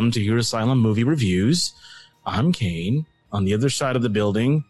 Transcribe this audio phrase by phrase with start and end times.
[0.00, 1.74] Welcome to Your Asylum Movie Reviews.
[2.24, 3.04] I'm Kane.
[3.32, 4.64] On the other side of the building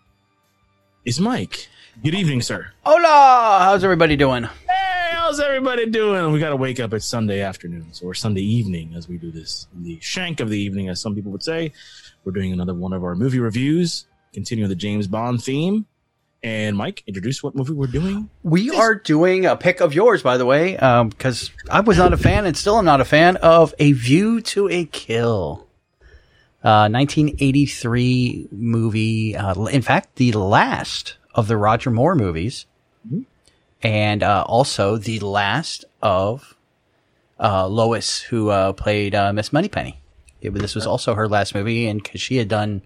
[1.05, 1.69] is Mike.
[2.03, 2.73] Good evening, sir.
[2.85, 3.61] Hola!
[3.63, 4.43] How's everybody doing?
[4.43, 6.33] Hey, how's everybody doing?
[6.33, 9.69] We got to wake up at Sunday afternoons or Sunday evening as we do this.
[9.73, 11.75] In the shank of the evening, as some people would say.
[12.25, 15.87] We're doing another one of our movie reviews, continuing the James Bond theme.
[16.43, 18.31] And Mike, introduce what movie we're doing.
[18.43, 22.17] We are doing a pick of yours, by the way, because I was not a
[22.17, 25.67] fan and still am not a fan of A View to a Kill.
[26.63, 29.37] Uh, 1983 movie.
[29.37, 32.67] Uh, in fact, the last of the Roger Moore movies.
[33.83, 36.55] And uh, also the last of
[37.39, 40.01] uh, Lois, who uh, played uh, Miss Moneypenny.
[40.43, 42.83] It, this was also her last movie, and because she had done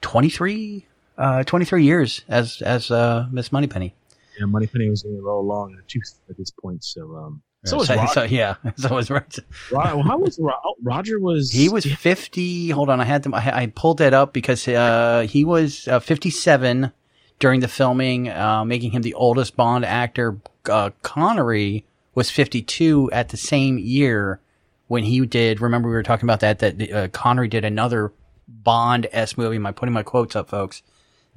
[0.00, 0.86] 23,
[1.18, 3.94] uh, 23 years as as uh, Miss Moneypenny.
[4.38, 6.84] Yeah, Moneypenny was getting a little long in the tooth at this point.
[6.84, 8.12] So, um, so was so, Roger.
[8.12, 9.42] so- yeah, so was Roger.
[9.72, 11.18] Ro- how was oh, Roger?
[11.18, 12.70] Was He was 50.
[12.70, 13.34] Hold on, I had them.
[13.34, 16.92] I, I pulled that up because uh, he was uh, 57
[17.40, 20.38] during the filming, uh, making him the oldest Bond actor.
[20.68, 24.40] Uh, Connery was 52 at the same year
[24.86, 25.60] when he did.
[25.60, 26.60] Remember, we were talking about that.
[26.60, 28.12] That uh, Connery did another
[28.46, 29.56] Bond s movie.
[29.56, 30.82] Am I putting my quotes up, folks?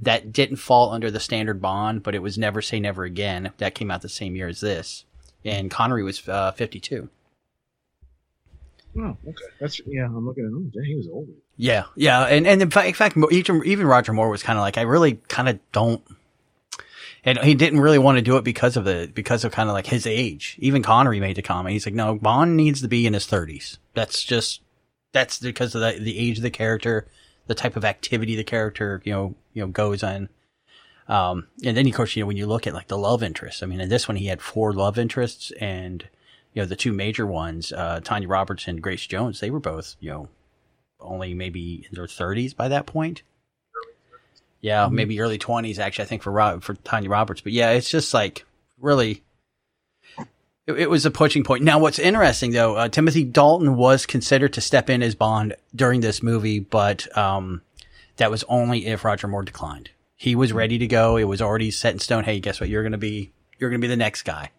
[0.02, 3.52] That didn't fall under the standard Bond, but it was Never Say Never Again.
[3.58, 5.06] That came out the same year as this,
[5.46, 7.10] and Connery was uh, 52.
[8.98, 9.46] Oh, okay.
[9.60, 10.06] That's yeah.
[10.06, 10.72] I'm looking at him.
[10.74, 11.30] Yeah, he was old.
[11.56, 14.64] Yeah, yeah, and and in fact, in fact even even Roger Moore was kind of
[14.64, 16.04] like, I really kind of don't,
[17.24, 19.74] and he didn't really want to do it because of the because of kind of
[19.74, 20.58] like his age.
[20.60, 21.74] Even Connery made the comment.
[21.74, 23.78] He's like, no, Bond needs to be in his thirties.
[23.94, 24.62] That's just
[25.14, 27.08] that's because of the the age of the character,
[27.52, 30.30] the type of activity the character you know you know goes on.
[31.10, 33.62] Um, and then of course you know when you look at like the love interests.
[33.62, 36.08] I mean, in this one he had four love interests, and
[36.54, 39.42] you know the two major ones, uh, Tanya Roberts and Grace Jones.
[39.42, 40.30] They were both you know
[41.02, 43.24] only maybe in their 30s by that point.
[44.62, 46.04] Yeah, maybe early 20s actually.
[46.04, 48.46] I think for Rob, for Tanya Roberts, but yeah, it's just like
[48.80, 49.24] really.
[50.68, 51.64] It, it was a pushing point.
[51.64, 56.02] Now, what's interesting though, uh, Timothy Dalton was considered to step in as Bond during
[56.02, 57.62] this movie, but um,
[58.18, 59.90] that was only if Roger Moore declined.
[60.16, 61.18] He was ready to go.
[61.18, 62.24] It was already set in stone.
[62.26, 62.70] Hey, guess what?
[62.70, 64.52] You're gonna be you're gonna be the next guy.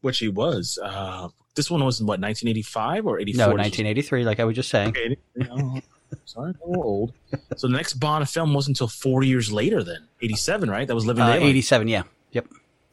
[0.00, 0.78] Which he was.
[0.82, 3.38] Uh, this one was in what 1985 or 84?
[3.38, 4.88] No, 1983, like I was just saying.
[4.88, 5.80] Okay, no,
[6.24, 7.12] sorry, I'm a little old.
[7.56, 9.82] So the next Bond film wasn't until four years later.
[9.84, 10.88] Then 87, right?
[10.88, 11.48] That was Living Uh, Daylight.
[11.50, 12.02] 87, yeah.
[12.32, 12.46] Yep.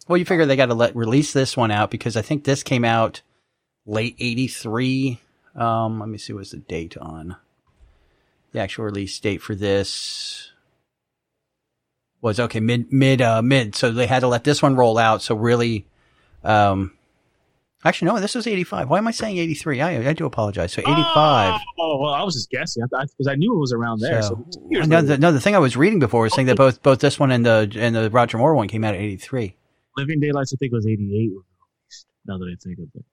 [0.09, 2.63] Well, you figure they got to let release this one out because I think this
[2.63, 3.21] came out
[3.85, 5.21] late 83.
[5.55, 7.35] Um, let me see what's the date on.
[8.51, 10.51] The actual release date for this
[12.21, 13.75] was okay, mid mid uh mid.
[13.75, 15.21] So they had to let this one roll out.
[15.21, 15.85] So really
[16.43, 16.93] um
[17.85, 18.89] Actually, no, this was 85.
[18.89, 19.79] Why am I saying 83?
[19.79, 20.73] I, I do apologize.
[20.73, 21.61] So 85.
[21.79, 24.21] Oh, well, I was just guessing because I, knew it was around there.
[24.21, 26.83] So, So, no, the, no, the thing I was reading before was saying that both
[26.83, 29.55] both this one and the and the Roger Moore one came out at 83.
[29.99, 33.05] Living Daylights, I think, was 88 when released, Now that I think of it.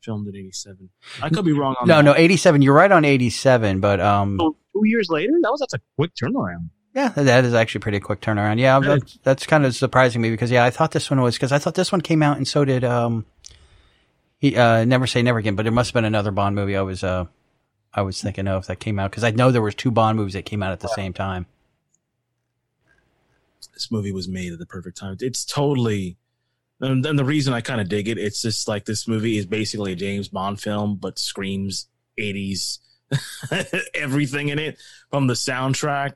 [0.00, 0.88] Filmed in 87.
[1.22, 2.02] I could be wrong on No, that.
[2.04, 2.62] no, 87.
[2.62, 5.32] You're right on 87, but um, So two years later?
[5.42, 6.70] That was that's a quick turnaround.
[6.94, 8.58] yeah, that is actually pretty quick turnaround.
[8.60, 11.50] Yeah, that's, that's kind of surprising me because yeah, I thought this one was because
[11.52, 13.26] I thought this one came out and so did um,
[14.38, 16.82] he uh, Never Say Never Again, but it must have been another Bond movie I
[16.82, 17.24] was uh,
[17.92, 20.34] I was thinking of that came out because I know there was two Bond movies
[20.34, 21.46] that came out at the same time.
[23.78, 25.16] This movie was made at the perfect time.
[25.20, 26.16] It's totally.
[26.80, 29.46] And then the reason I kind of dig it, it's just like this movie is
[29.46, 31.86] basically a James Bond film, but screams
[32.18, 32.78] 80s
[33.94, 34.78] everything in it
[35.10, 36.14] from the soundtrack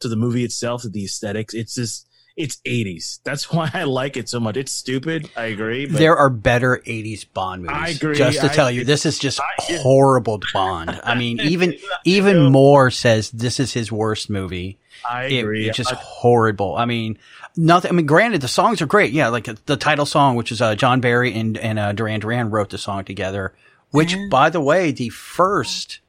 [0.00, 1.52] to the movie itself to the aesthetics.
[1.54, 3.20] It's just, it's 80s.
[3.24, 4.56] That's why I like it so much.
[4.56, 5.30] It's stupid.
[5.36, 5.86] I agree.
[5.86, 7.76] But there are better 80s Bond movies.
[7.76, 11.00] I agree, Just to I tell you, this is just I- horrible Bond.
[11.02, 11.74] I mean, even
[12.04, 12.50] even.
[12.52, 14.78] Moore says this is his worst movie.
[15.08, 15.68] I It- agree.
[15.68, 16.76] it's just I- horrible.
[16.76, 17.18] I mean,
[17.56, 17.90] nothing.
[17.90, 19.12] I mean, granted, the songs are great.
[19.12, 22.50] Yeah, like the title song, which is uh, John Barry and and uh, Duran Duran
[22.50, 23.54] wrote the song together.
[23.90, 26.00] Which, by the way, the first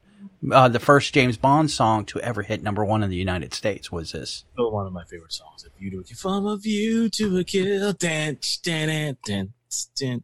[0.50, 3.92] uh, the first James Bond song to ever hit number one in the United States
[3.92, 4.44] was this.
[4.52, 5.64] still one of my favorite songs.
[5.64, 9.52] If you do it from a view to a kill, dan, dan, dan, dan,
[9.96, 10.22] dan.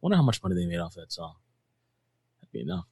[0.00, 1.34] Wonder how much money they made off that song.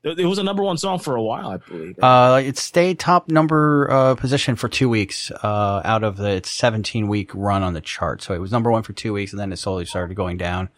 [0.02, 1.98] It was a number one song for a while, I believe.
[1.98, 6.50] Uh, it stayed top number uh, position for two weeks uh, out of the its
[6.50, 8.22] 17 week run on the chart.
[8.22, 10.68] So it was number one for two weeks, and then it slowly started going down.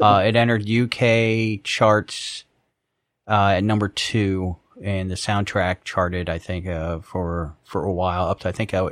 [0.00, 2.44] Uh, it entered UK charts
[3.28, 8.28] uh, at number two, and the soundtrack charted, I think, uh, for for a while
[8.28, 8.90] up to I think uh,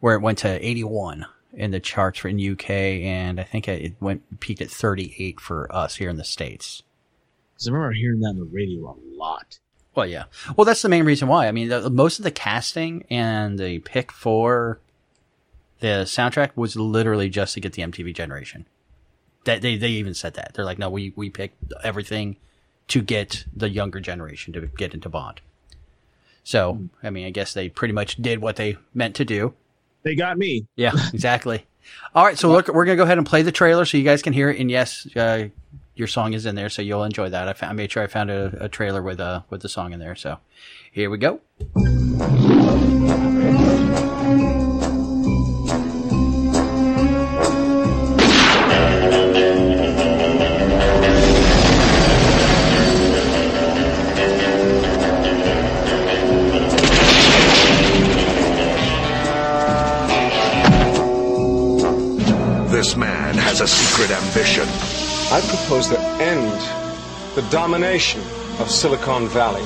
[0.00, 3.94] where it went to 81 in the charts for in UK, and I think it
[4.00, 6.82] went peaked at 38 for us here in the states.
[7.54, 9.58] Because I remember hearing that on the radio a lot.
[9.94, 10.24] Well, yeah.
[10.56, 11.46] Well, that's the main reason why.
[11.46, 14.80] I mean, the, most of the casting and the pick for
[15.80, 18.66] the soundtrack was literally just to get the MTV generation.
[19.44, 22.36] That they they even said that they're like, no, we we picked everything
[22.88, 25.40] to get the younger generation to get into Bond.
[26.42, 29.54] So, I mean, I guess they pretty much did what they meant to do.
[30.02, 30.66] They got me.
[30.76, 31.66] Yeah, exactly.
[32.14, 34.22] All right, so look, we're gonna go ahead and play the trailer so you guys
[34.22, 34.58] can hear it.
[34.58, 35.48] And yes, uh,
[35.96, 37.48] your song is in there, so you'll enjoy that.
[37.48, 39.92] I, found, I made sure I found a, a trailer with a with the song
[39.92, 40.14] in there.
[40.14, 40.38] So
[40.92, 41.40] here we go.
[62.70, 64.93] This man has a secret ambition.
[65.34, 66.60] I propose to end
[67.34, 68.20] the domination
[68.60, 69.64] of Silicon Valley.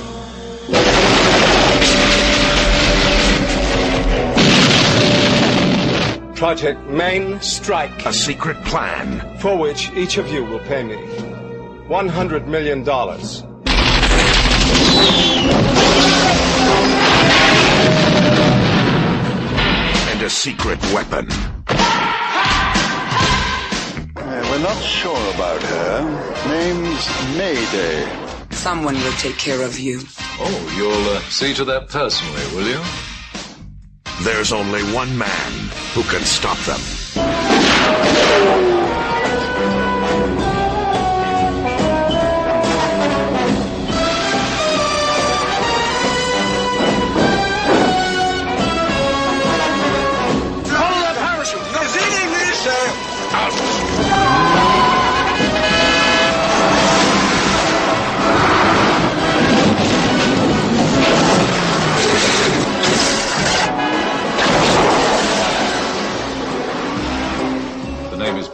[6.35, 9.21] Project Main Strike, A secret plan.
[9.41, 10.97] for which each of you will pay me
[11.87, 12.79] $100 million.
[20.09, 21.29] And a secret weapon.
[24.59, 26.49] We're not sure about her.
[26.49, 28.09] Name's Mayday.
[28.51, 30.01] Someone will take care of you.
[30.41, 32.83] Oh, you'll uh, see to that personally, will you?
[34.23, 35.53] There's only one man
[35.95, 36.81] who can stop them.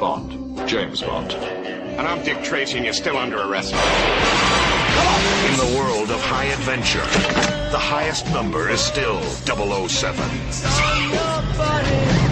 [0.05, 0.69] Bond.
[0.69, 1.33] James Bond.
[1.33, 3.73] And I'm Dick Tracy, and you're still under arrest.
[3.73, 7.01] In the world of high adventure,
[7.71, 10.29] the highest number is still 007.
[11.59, 12.24] Roger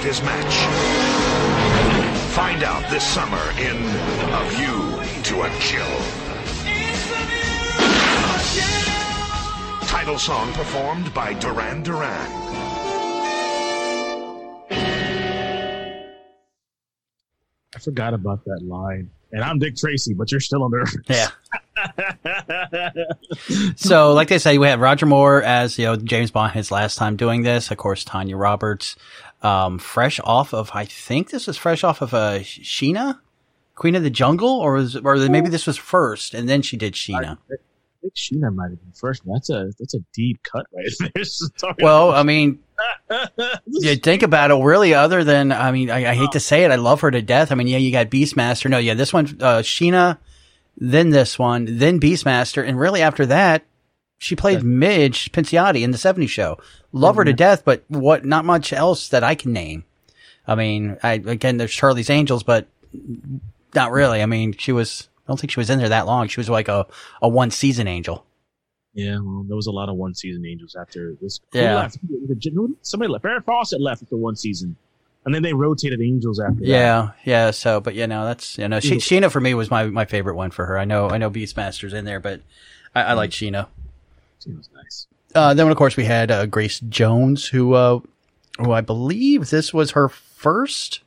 [0.00, 0.54] finally his match?
[2.34, 3.76] Find out this summer in
[4.32, 6.00] A View to a Kill.
[9.86, 12.30] Title song performed by Duran Duran.
[17.74, 19.10] I forgot about that line.
[19.32, 20.90] And I'm Dick Tracy, but you're still on under.
[21.08, 21.28] Yeah.
[23.76, 26.96] so, like they say, we had Roger Moore as you know James Bond his last
[26.96, 27.70] time doing this.
[27.70, 28.96] Of course, Tanya Roberts,
[29.42, 33.18] um, fresh off of I think this was fresh off of uh, Sheena,
[33.74, 36.94] Queen of the Jungle, or was or maybe this was first and then she did
[36.94, 37.38] Sheena.
[37.50, 37.56] I
[38.02, 39.22] think Sheena might have been first.
[39.26, 41.74] That's a that's a deep cut right there.
[41.80, 42.60] Well, I mean,
[43.66, 46.70] you think about it, really, other than, I mean, I, I hate to say it,
[46.70, 47.52] I love her to death.
[47.52, 48.70] I mean, yeah, you got Beastmaster.
[48.70, 50.18] No, yeah, this one, uh, Sheena,
[50.76, 52.66] then this one, then Beastmaster.
[52.66, 53.64] And really after that,
[54.20, 56.58] she played Midge Pinciotti in the 70s show.
[56.92, 57.36] Love her to mm-hmm.
[57.36, 59.84] death, but what, not much else that I can name.
[60.46, 62.68] I mean, I, again, there's Charlie's Angels, but
[63.74, 64.22] not really.
[64.22, 66.28] I mean, she was, I don't think she was in there that long.
[66.28, 66.86] She was like a,
[67.22, 68.26] a one season angel.
[68.92, 71.40] yeah, well, there was a lot of one season angels after this.
[71.54, 71.76] Yeah.
[71.76, 71.96] left?
[72.82, 73.24] Somebody left.
[73.24, 74.76] Farrah Fawcett left after one season,
[75.24, 76.56] and then they rotated angels after.
[76.56, 76.66] that.
[76.66, 77.52] Yeah, yeah.
[77.52, 80.34] So, but you know, that's you know, she, Sheena for me was my my favorite
[80.34, 80.78] one for her.
[80.78, 82.42] I know, I know, Beastmaster's in there, but
[82.94, 83.68] I, I like Sheena.
[84.42, 85.06] She was nice.
[85.34, 88.00] Uh, then of course we had uh, Grace Jones, who uh,
[88.58, 91.00] who I believe this was her first.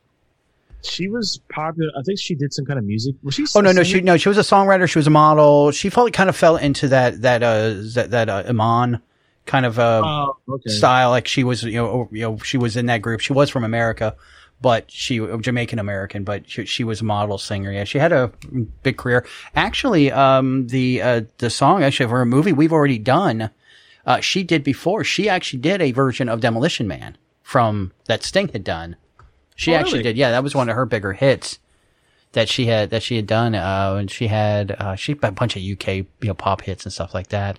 [0.82, 1.90] She was popular.
[1.98, 3.14] I think she did some kind of music.
[3.22, 3.46] Was she?
[3.54, 3.84] Oh no, no, singing?
[3.84, 4.88] she no, she was a songwriter.
[4.88, 5.70] She was a model.
[5.70, 9.00] She felt kind of fell into that that uh that that uh, Iman
[9.46, 10.70] kind of uh Oh, okay.
[10.70, 11.10] style.
[11.10, 13.20] Like she was, you know, you know, she was in that group.
[13.20, 14.14] She was from America,
[14.60, 17.72] but she Jamaican American, but she, she, was a model singer.
[17.72, 18.32] Yeah, she had a
[18.82, 19.26] big career.
[19.54, 23.50] Actually, um, the uh, the song actually for a movie we've already done,
[24.06, 25.04] uh, she did before.
[25.04, 28.96] She actually did a version of Demolition Man from that Sting had done.
[29.54, 30.02] She oh, actually really?
[30.04, 30.16] did.
[30.16, 31.58] Yeah, that was one of her bigger hits
[32.32, 33.54] that she had that she had done.
[33.54, 36.84] Uh, and she had uh, she had a bunch of UK you know pop hits
[36.84, 37.58] and stuff like that.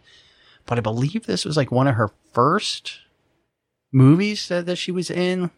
[0.65, 2.99] But I believe this was like one of her first
[3.91, 5.51] movies that, that she was in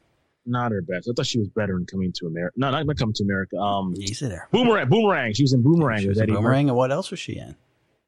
[0.47, 1.09] not her best.
[1.09, 2.53] I thought she was better in Coming to America.
[2.57, 3.57] No, not, not Coming to America.
[3.57, 4.47] Um, there.
[4.51, 4.89] Boomerang.
[4.89, 5.33] Boomerang.
[5.33, 6.01] She was in Boomerang.
[6.01, 7.55] She was in Boomerang, and what else was she in?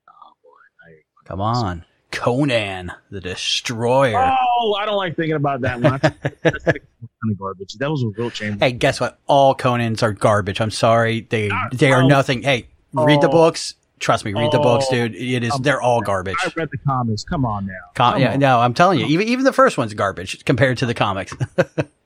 [0.09, 0.49] Oh boy,
[0.87, 4.35] I, come on, Conan the Destroyer.
[4.59, 5.99] Oh, I don't like thinking about that one.
[6.01, 7.73] That's kind of garbage.
[7.75, 8.59] That was a real Chambers.
[8.59, 9.19] Hey, guess what?
[9.27, 10.61] All Conans are garbage.
[10.61, 11.21] I'm sorry.
[11.29, 12.43] They they are nothing.
[12.43, 13.31] Hey, read the oh.
[13.31, 13.75] books.
[13.99, 14.93] Trust me, read the books, oh.
[14.93, 15.15] dude.
[15.15, 15.53] It is.
[15.61, 16.37] They're all garbage.
[16.41, 17.25] I read the comics.
[17.25, 17.73] Come on now.
[17.95, 18.39] Com- yeah, on.
[18.39, 19.05] no, I'm telling you.
[19.07, 21.33] Even even the first one's garbage compared to the comics.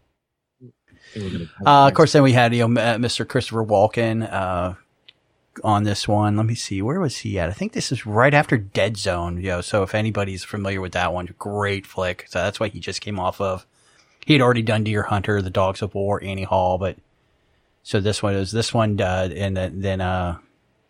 [1.15, 3.27] Uh, of course, then we had you know Mr.
[3.27, 4.73] Christopher Walken uh,
[5.63, 6.37] on this one.
[6.37, 7.49] Let me see, where was he at?
[7.49, 9.37] I think this is right after Dead Zone.
[9.37, 12.25] You know, so if anybody's familiar with that one, great flick.
[12.29, 13.65] So that's why he just came off of.
[14.25, 16.97] He had already done Deer Hunter, The Dogs of War, Annie Hall, but
[17.83, 20.37] so this one is this one, uh, and then, then uh,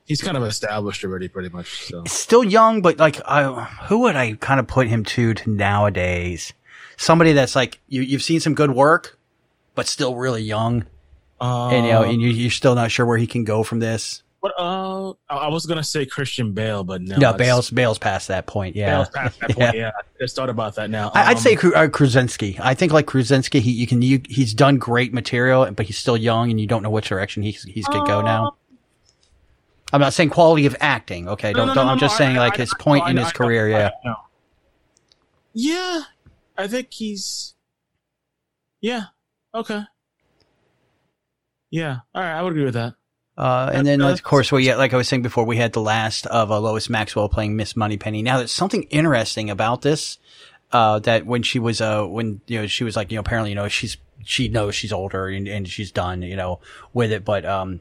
[0.05, 1.85] he's kind of established already, pretty much.
[1.85, 3.43] So still young, but like, I,
[3.87, 6.53] who would I kind of put him to to nowadays?
[6.95, 9.17] Somebody that's like you, you've seen some good work
[9.75, 10.85] but still really young.
[11.41, 14.23] and you know, and you, are still not sure where he can go from this.
[14.43, 17.15] But uh, I was gonna say Christian Bale, but no.
[17.15, 18.75] No, Bale's Bale's past that point.
[18.75, 19.75] Yeah, Bale's past that point.
[19.75, 19.81] yeah.
[19.83, 21.07] yeah, I just thought about that now.
[21.07, 22.57] Um, I'd say uh, Krasinski.
[22.61, 26.17] I think like Krasinski, he you can you, he's done great material, but he's still
[26.17, 28.47] young, and you don't know which direction he's he's gonna go now.
[28.47, 28.51] Uh,
[29.93, 31.29] I'm not saying quality of acting.
[31.29, 33.17] Okay, don't, no, don't no, I'm just saying I, like I, his point I, in
[33.17, 33.69] his career.
[33.69, 33.91] yeah.
[35.53, 36.01] Yeah,
[36.57, 37.53] I think he's.
[38.81, 39.03] Yeah,
[39.53, 39.81] Okay.
[41.69, 41.99] Yeah.
[42.13, 42.37] All right.
[42.37, 42.95] I would agree with that.
[43.35, 46.27] Uh, and then, of course, we like I was saying before, we had the last
[46.27, 48.21] of uh, Lois Maxwell playing Miss Moneypenny.
[48.21, 50.19] Now, there's something interesting about this.
[50.71, 53.51] Uh, that when she was, uh, when, you know, she was like, you know, apparently,
[53.51, 56.59] you know, she's, she knows she's older and, and she's done, you know,
[56.93, 57.23] with it.
[57.23, 57.79] But, um,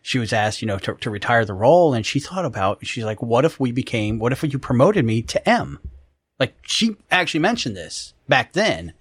[0.00, 3.04] she was asked, you know, to, to retire the role and she thought about, she's
[3.04, 5.80] like, what if we became, what if you promoted me to M?
[6.38, 8.94] Like she actually mentioned this back then.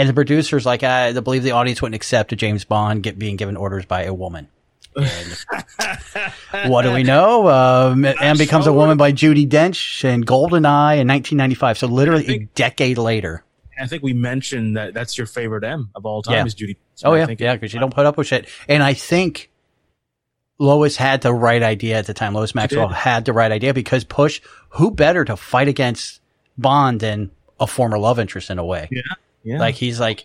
[0.00, 3.36] And the producers, like, I believe the audience wouldn't accept a James Bond get, being
[3.36, 4.48] given orders by a woman.
[4.94, 7.46] what do we know?
[7.48, 11.76] Um, and becomes a woman by Judi Dench in Goldeneye in 1995.
[11.76, 13.44] So literally think, a decade later.
[13.78, 16.46] I think we mentioned that that's your favorite M of all time yeah.
[16.46, 16.76] is Judi.
[17.04, 18.48] Oh yeah, yeah, because you don't put up with shit.
[18.68, 19.50] And I think
[20.58, 22.32] Lois had the right idea at the time.
[22.32, 24.40] Lois Maxwell had the right idea because push
[24.70, 26.22] who better to fight against
[26.56, 28.88] Bond than a former love interest in a way.
[28.90, 29.02] Yeah.
[29.42, 29.58] Yeah.
[29.58, 30.24] Like he's like,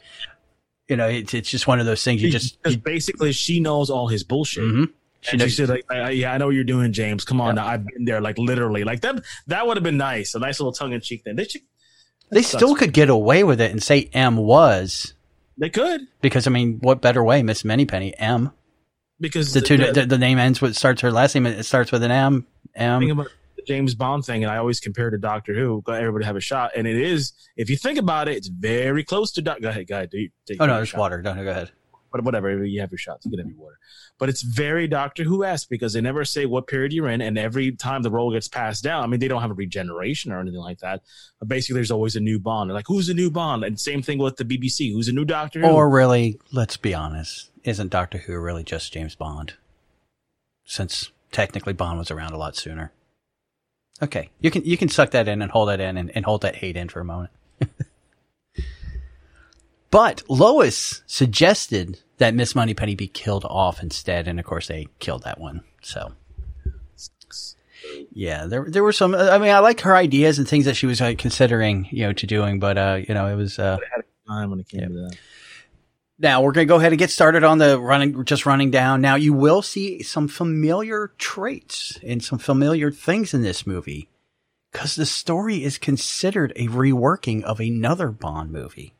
[0.88, 3.90] you know, it's, it's just one of those things you just, you, basically she knows
[3.90, 4.64] all his bullshit.
[4.64, 4.84] Mm-hmm.
[5.22, 7.26] She, knows, she said, like, I, yeah, I know what you're doing, James.
[7.26, 7.64] Come on, yeah.
[7.64, 7.68] now.
[7.68, 9.24] I've been there, like literally, like that.
[9.48, 11.36] That would have been nice, a nice little tongue in cheek thing.
[11.36, 11.62] They, should,
[12.30, 15.14] they still could get away with it and say M was.
[15.58, 18.52] They could because I mean, what better way, Miss Many Penny M?
[19.20, 21.46] Because the, the two, the, the, name ends with starts her last name.
[21.46, 22.46] It starts with an M.
[22.76, 23.26] M.
[23.66, 25.82] James Bond thing, and I always compare to Doctor Who.
[25.84, 29.04] Got everybody have a shot, and it is, if you think about it, it's very
[29.04, 29.42] close to.
[29.42, 30.10] Doc- go ahead, go ahead.
[30.12, 30.30] Do you,
[30.60, 31.22] oh no, there's water.
[31.22, 31.72] Don't go ahead.
[32.12, 33.26] But whatever, you have your shots.
[33.26, 33.78] You can have your water.
[34.18, 37.38] But it's very Doctor Who esque because they never say what period you're in, and
[37.38, 40.40] every time the role gets passed down, I mean, they don't have a regeneration or
[40.40, 41.02] anything like that.
[41.40, 42.70] But basically, there's always a new Bond.
[42.70, 43.66] They're like, who's the new Bond?
[43.66, 44.94] And same thing with the BBC.
[44.94, 45.68] Who's a new Doctor Who?
[45.68, 49.56] Or really, let's be honest, isn't Doctor Who really just James Bond?
[50.64, 52.94] Since technically Bond was around a lot sooner.
[54.02, 56.42] Okay, you can you can suck that in and hold that in and, and hold
[56.42, 57.32] that hate in for a moment.
[59.90, 65.24] but Lois suggested that Miss Moneypenny be killed off instead, and of course they killed
[65.24, 65.64] that one.
[65.82, 66.12] So
[68.12, 69.16] yeah, there there were some.
[69.16, 72.14] I mean, I like her ideas and things that she was uh, considering, you know,
[72.14, 73.78] to doing, but uh, you know, it was uh,
[74.28, 74.88] time when it came yeah.
[74.88, 75.18] to that.
[76.18, 79.02] Now we're going to go ahead and get started on the running, just running down.
[79.02, 84.10] Now you will see some familiar traits and some familiar things in this movie
[84.72, 88.94] because the story is considered a reworking of another Bond movie.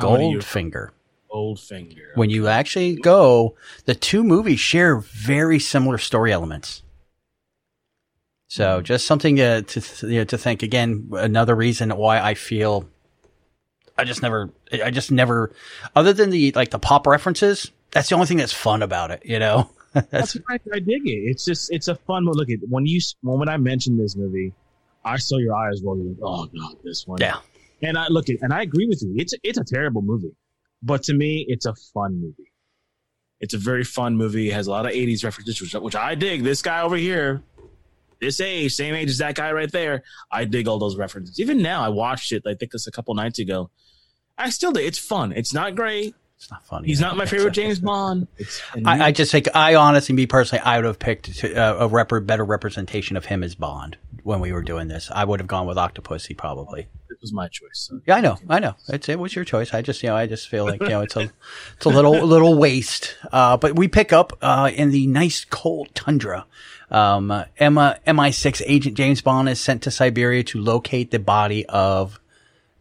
[0.00, 0.90] Goldfinger.
[1.32, 2.16] Goldfinger.
[2.16, 6.82] When you actually go, the two movies share very similar story elements.
[8.48, 8.84] So hmm.
[8.84, 12.88] just something to, to, you know, to think again, another reason why I feel
[14.00, 15.52] I just never, I just never,
[15.94, 19.22] other than the like the pop references, that's the only thing that's fun about it.
[19.24, 21.30] You know, that's, that's I, I dig it.
[21.30, 22.24] It's just, it's a fun.
[22.24, 24.52] Look at when you when I mentioned this movie,
[25.04, 26.16] I saw your eyes rolling.
[26.22, 27.20] Oh god, this one.
[27.20, 27.38] Yeah.
[27.82, 29.14] And I look at, and I agree with you.
[29.16, 30.34] It's it's a terrible movie.
[30.82, 32.50] but to me, it's a fun movie.
[33.40, 34.50] It's a very fun movie.
[34.50, 36.42] It has a lot of 80s references, which, which I dig.
[36.44, 37.42] This guy over here,
[38.20, 41.40] this age, same age as that guy right there, I dig all those references.
[41.40, 43.70] Even now, I watched it, I think this a couple nights ago.
[44.40, 44.80] I still do.
[44.80, 45.32] It's fun.
[45.32, 46.14] It's not great.
[46.40, 46.88] It's not funny.
[46.88, 48.26] He's not my favorite James Bond.
[48.86, 52.12] I, I just think I honestly, me personally, I would have picked uh, a rep-
[52.22, 55.10] better representation of him as Bond when we were doing this.
[55.12, 56.88] I would have gone with Octopussy probably.
[57.10, 57.88] This was my choice.
[57.90, 58.00] So.
[58.06, 58.74] Yeah, I know, I know.
[58.88, 59.74] It's, it was your choice.
[59.74, 61.30] I just, you know, I just feel like you know, it's a,
[61.76, 63.16] it's a little, little waste.
[63.30, 66.46] Uh, but we pick up uh, in the nice cold tundra.
[66.90, 71.66] Um, uh, Emma MI6 agent James Bond is sent to Siberia to locate the body
[71.66, 72.18] of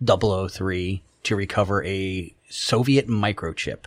[0.06, 3.86] 003 to recover a Soviet microchip.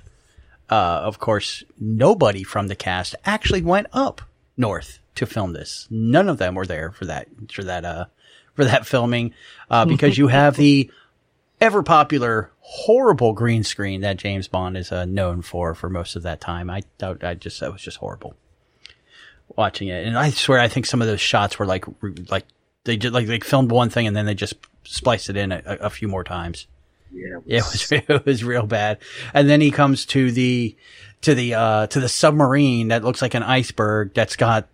[0.71, 4.23] Uh, of course, nobody from the cast actually went up
[4.57, 5.87] north to film this.
[5.91, 8.07] None of them were there for that for that uh
[8.55, 9.35] for that filming
[9.71, 10.91] uh, because you have the
[11.61, 16.23] ever popular horrible green screen that James Bond is uh, known for for most of
[16.23, 16.71] that time.
[16.71, 18.35] I thought I just that was just horrible
[19.57, 21.85] watching it, and I swear I think some of those shots were like
[22.31, 22.47] like
[22.85, 25.63] they did like they filmed one thing and then they just spliced it in a,
[25.65, 26.67] a few more times.
[27.13, 28.99] Yeah, it was it was real bad.
[29.35, 30.77] And then he comes to the
[31.23, 34.69] to the uh to the submarine that looks like an iceberg that's got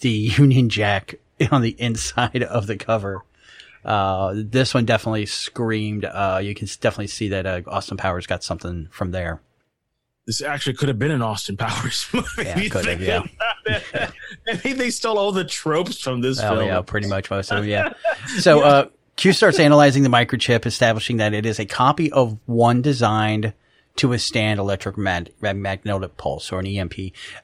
[0.00, 1.16] the Union Jack
[1.50, 3.24] on the inside of the cover.
[3.84, 6.06] Uh, this one definitely screamed.
[6.06, 9.42] Uh, you can definitely see that uh, Austin Powers got something from there.
[10.26, 12.28] This actually could have been an Austin Powers movie.
[12.38, 13.02] Yeah, could have.
[13.02, 13.26] Yeah.
[14.48, 16.66] I think they stole all the tropes from this oh, film.
[16.66, 17.68] yeah, pretty much most of them.
[17.68, 17.92] Yeah.
[18.38, 22.82] So, uh, Q starts analyzing the microchip, establishing that it is a copy of one
[22.82, 23.52] designed
[23.96, 26.94] to withstand electric mag- magnetic pulse or an EMP.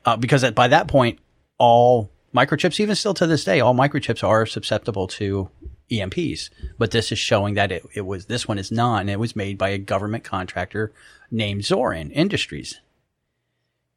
[0.04, 1.18] Uh, because by that point,
[1.58, 5.48] all microchips, even still to this day, all microchips are susceptible to
[5.90, 6.50] EMPs.
[6.78, 9.36] But this is showing that it, it was, this one is not, and it was
[9.36, 10.92] made by a government contractor
[11.30, 12.80] named Zorin Industries.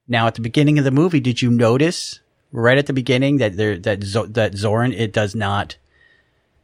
[0.08, 2.20] Now, at the beginning of the movie, did you notice
[2.52, 5.78] right at the beginning that there, that, Zo- that Zorin, it does not,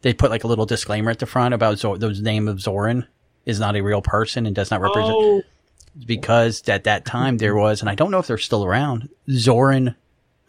[0.01, 3.07] they put like a little disclaimer at the front about Zor- the name of Zoran
[3.45, 5.41] is not a real person and does not represent, Oh,
[6.05, 9.95] because at that time there was, and I don't know if they're still around, Zoran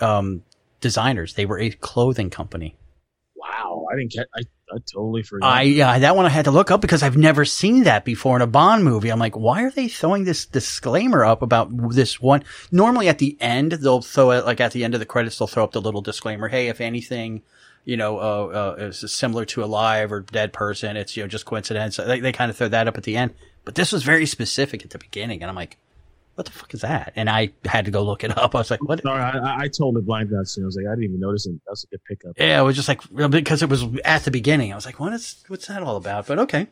[0.00, 0.42] um,
[0.80, 1.34] designers.
[1.34, 2.76] They were a clothing company.
[3.36, 3.86] wow!
[3.90, 4.26] I didn't get.
[4.34, 4.40] I,
[4.72, 5.46] I totally forgot.
[5.52, 8.36] I yeah, that one I had to look up because I've never seen that before
[8.36, 9.10] in a Bond movie.
[9.10, 12.44] I'm like, why are they throwing this disclaimer up about this one?
[12.70, 15.48] Normally at the end they'll throw it like at the end of the credits they'll
[15.48, 16.46] throw up the little disclaimer.
[16.48, 17.42] Hey, if anything,
[17.90, 21.26] you know, uh, uh, is similar to a live or dead person, it's you know
[21.28, 21.96] just coincidence.
[21.96, 24.84] They, they kind of throw that up at the end, but this was very specific
[24.84, 25.76] at the beginning, and I'm like,
[26.36, 27.12] what the fuck is that?
[27.16, 28.54] And I had to go look it up.
[28.54, 29.02] I was like, what?
[29.02, 30.64] Sorry, I, I- I totally blanked that soon.
[30.64, 31.52] I was like, I didn't even notice it.
[31.66, 32.32] That was a good pickup.
[32.38, 33.00] Yeah, it was just like
[33.30, 34.72] because it was at the beginning.
[34.72, 36.26] I was like, what is what's that all about?
[36.28, 36.68] But okay.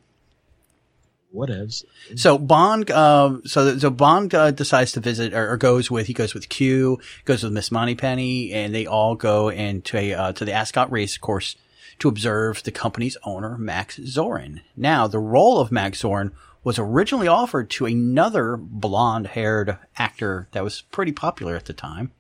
[1.35, 1.85] Whatevs.
[2.17, 6.15] So Bond, um, so so Bond uh, decides to visit or, or goes with he
[6.15, 10.45] goes with Q, goes with Miss Moneypenny, and they all go into a uh, to
[10.45, 11.57] the Ascot race course
[11.99, 14.61] to observe the company's owner Max Zorin.
[14.77, 16.33] Now, the role of Max Zorin
[16.65, 22.13] was originally offered to another blonde-haired actor that was pretty popular at the time,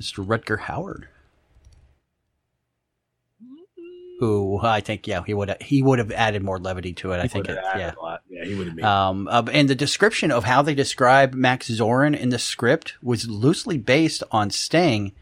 [0.00, 0.24] Mr.
[0.24, 1.08] Rutger Hauer.
[4.18, 7.20] Who I think, yeah, he would he would have added more levity to it.
[7.20, 7.94] I think, it, yeah.
[7.96, 8.22] a lot.
[8.28, 8.78] Yeah, he would have.
[8.80, 13.28] Um, uh, and the description of how they describe Max Zorin in the script was
[13.28, 15.12] loosely based on Sting,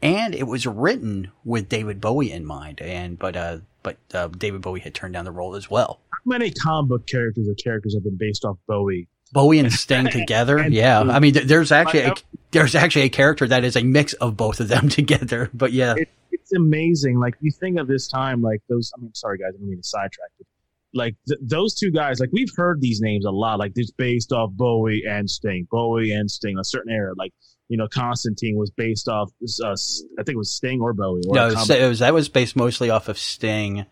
[0.00, 2.80] and it was written with David Bowie in mind.
[2.80, 6.00] And but uh, but uh, David Bowie had turned down the role as well.
[6.10, 9.08] How many comic book characters or characters have been based off Bowie?
[9.34, 11.00] Bowie and Sting together, yeah.
[11.00, 12.14] I mean, there's actually a,
[12.52, 15.50] there's actually a character that is a mix of both of them together.
[15.52, 17.18] But yeah, It, it's amazing.
[17.18, 18.92] Like you think of this time, like those.
[18.96, 20.30] I mean, sorry guys, I don't mean to sidetrack.
[20.38, 20.46] But
[20.94, 23.58] like th- those two guys, like we've heard these names a lot.
[23.58, 27.12] Like this based off Bowie and Sting, Bowie and Sting, a certain era.
[27.16, 27.32] Like
[27.68, 29.30] you know, Constantine was based off.
[29.62, 31.22] Uh, I think it was Sting or Bowie.
[31.26, 33.86] Or no, it was, it was that was based mostly off of Sting.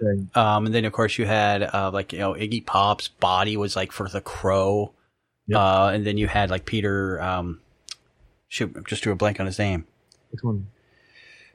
[0.00, 0.30] Thing.
[0.34, 3.76] Um, and then of course you had uh, like you know Iggy Pop's body was
[3.76, 4.92] like for the Crow,
[5.46, 5.58] Yep.
[5.58, 7.20] uh, and then you had like Peter.
[7.22, 7.60] Um,
[8.48, 9.86] shoot, just drew a blank on his name.
[10.30, 10.66] Which one?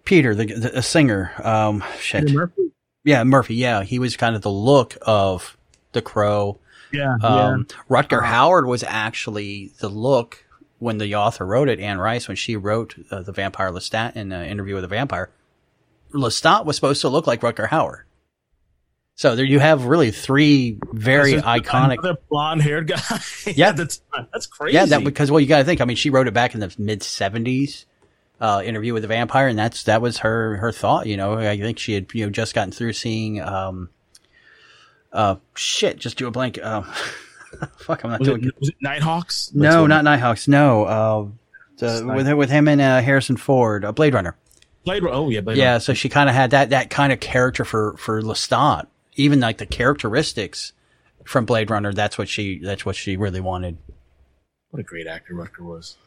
[0.05, 1.31] Peter, the the, the singer.
[1.43, 2.23] Um, shit.
[2.23, 2.71] Eddie Murphy.
[3.03, 3.55] Yeah, Murphy.
[3.55, 5.55] Yeah, he was kind of the look of
[5.91, 6.57] the Crow.
[6.93, 10.43] Yeah, Um, Rutger Uh, Hauer was actually the look
[10.79, 11.79] when the author wrote it.
[11.79, 15.29] Anne Rice, when she wrote uh, the Vampire Lestat in uh, Interview with a Vampire,
[16.13, 18.01] Lestat was supposed to look like Rutger Hauer.
[19.15, 21.99] So there you have really three very iconic.
[21.99, 23.19] Another blonde-haired guy.
[23.55, 23.71] Yeah.
[23.71, 24.75] that's that's crazy.
[24.75, 25.81] Yeah, that because well, you got to think.
[25.81, 27.85] I mean, she wrote it back in the mid seventies.
[28.39, 31.05] Uh, interview with the vampire, and that's that was her her thought.
[31.05, 33.89] You know, I think she had you know just gotten through seeing um,
[35.13, 36.57] uh, shit, just do a blank.
[36.57, 36.81] Uh,
[37.77, 38.45] fuck, I'm not Was doing.
[38.45, 39.51] it, was it Nighthawks?
[39.53, 40.47] no, not Nighthawks.
[40.47, 41.27] No, uh,
[41.77, 44.35] the, with with him and uh, Harrison Ford, uh, Blade Runner.
[44.85, 45.03] Blade.
[45.03, 45.79] Runner- Oh yeah, Blade Yeah, Runner.
[45.81, 48.87] so she kind of had that that kind of character for for Lestat.
[49.15, 50.73] Even like the characteristics
[51.25, 53.77] from Blade Runner, that's what she that's what she really wanted.
[54.69, 55.97] What a great actor Rutger was.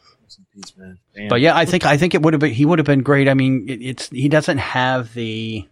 [0.53, 0.97] Peace, man.
[1.29, 3.29] But yeah, I think I think it would have been he would have been great.
[3.29, 5.67] I mean, it, it's he doesn't have the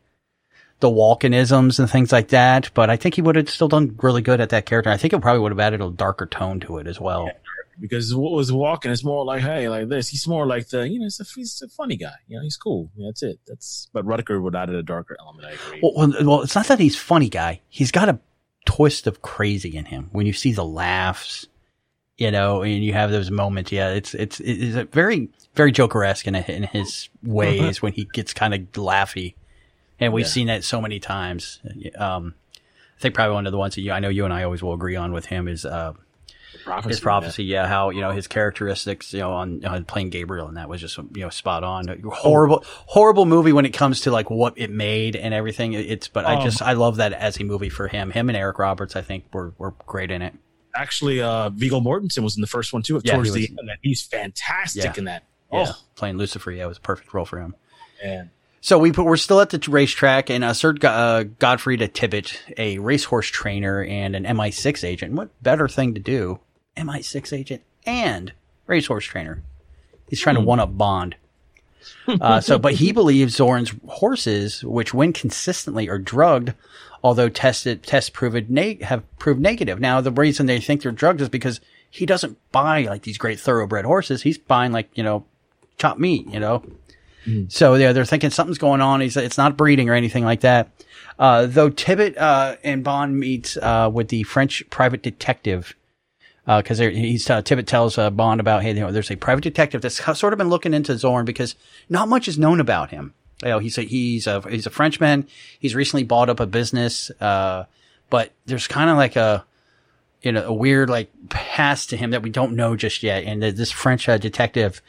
[0.79, 4.21] the Walkenisms and things like that, but I think he would have still done really
[4.21, 4.91] good at that character.
[4.91, 7.31] I think it probably would have added a darker tone to it as well.
[7.79, 10.99] Because what was Walken it's more like hey like this he's more like the you
[10.99, 13.89] know he's a, he's a funny guy you know he's cool yeah, that's it that's
[13.93, 16.79] but Rutger would add a darker element I agree Well, well, well, it's not that
[16.79, 17.61] he's funny guy.
[17.69, 18.19] He's got a
[18.65, 20.09] twist of crazy in him.
[20.11, 21.47] When you see the laughs,
[22.17, 26.27] you know, and you have those moments, yeah, it's it's it's a very very Joker-esque
[26.27, 29.35] in, in his ways when he gets kind of laughy,
[29.99, 30.31] and we've Yeah.
[30.31, 31.59] seen that so many times.
[31.97, 32.35] Um,
[32.97, 34.61] I think probably one of the ones that you, I know you and I always
[34.63, 35.93] will agree on with him is uh,
[36.59, 37.43] prophecy, his prophecy.
[37.45, 40.79] Yeah, how you know his characteristics, you know, on, on playing Gabriel, and that was
[40.81, 41.87] just you know spot on.
[42.05, 45.73] Horrible, horrible movie when it comes to like what it made and everything.
[45.73, 48.11] It's, but I Um, just I love that as a movie for him.
[48.11, 50.33] Him and Eric Roberts, I think, were were great in it.
[50.75, 53.59] actually uh Viggo Mortensen was in the first one too Yeah, towards he the end
[53.59, 54.93] and he's fantastic Yeah.
[54.97, 57.55] in that Yeah, oh playing Lucifer, yeah, it was a perfect role for him.
[58.03, 58.31] man
[58.63, 62.37] So we put, we're still at the racetrack, and uh, Sir uh, Godfrey de Tibbett,
[62.57, 65.11] a racehorse trainer and an MI6 agent.
[65.11, 66.39] What better thing to do?
[66.77, 68.31] MI6 agent and
[68.65, 69.43] racehorse trainer.
[70.07, 71.17] He's trying to one up Bond.
[72.07, 76.53] Uh, so, but he believes Zorn's horses, which when consistently are drugged,
[77.03, 79.81] although tested tests proved neg- have proved negative.
[79.81, 83.41] Now, the reason they think they're drugged is because he doesn't buy like these great
[83.41, 84.21] thoroughbred horses.
[84.21, 85.25] He's buying like you know
[85.77, 86.63] chopped meat, you know.
[87.49, 89.01] So yeah, they're thinking something's going on.
[89.01, 90.69] He's it's not breeding or anything like that.
[91.19, 95.75] Uh, though Tibbett uh, and Bond meets uh, with the French private detective
[96.45, 99.81] because he's uh, Tibbett tells uh, Bond about hey, you know, there's a private detective
[99.81, 101.55] that's sort of been looking into Zorn because
[101.89, 103.13] not much is known about him.
[103.41, 105.27] You know, he's a he's a he's a Frenchman.
[105.59, 107.65] He's recently bought up a business, uh,
[108.09, 109.45] but there's kind of like a
[110.21, 113.23] you know a weird like past to him that we don't know just yet.
[113.23, 114.81] And this French uh, detective.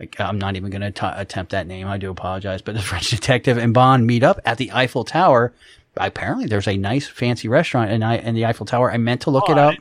[0.00, 1.86] Like, I'm not even going to attempt that name.
[1.86, 2.62] I do apologize.
[2.62, 5.52] But the French detective and Bond meet up at the Eiffel Tower.
[5.96, 8.90] Apparently, there's a nice fancy restaurant in, I, in the Eiffel Tower.
[8.90, 9.74] I meant to look it up.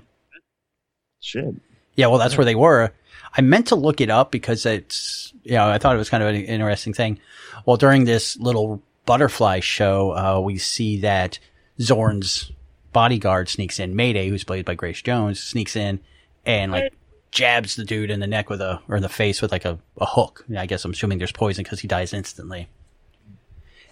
[1.22, 1.56] shit
[1.96, 2.92] Yeah, well, that's where they were.
[3.36, 6.24] I meant to look it up because it's, you know, I thought it was kind
[6.24, 7.20] of an interesting thing.
[7.66, 11.40] Well, during this little butterfly show, uh, we see that
[11.80, 12.52] Zorn's
[12.92, 13.96] bodyguard sneaks in.
[13.96, 16.00] Mayday, who's played by Grace Jones, sneaks in
[16.46, 16.94] and like
[17.32, 19.80] jabs the dude in the neck with a, or in the face with like a,
[19.98, 20.46] a hook.
[20.58, 22.68] I guess I'm assuming there's poison because he dies instantly.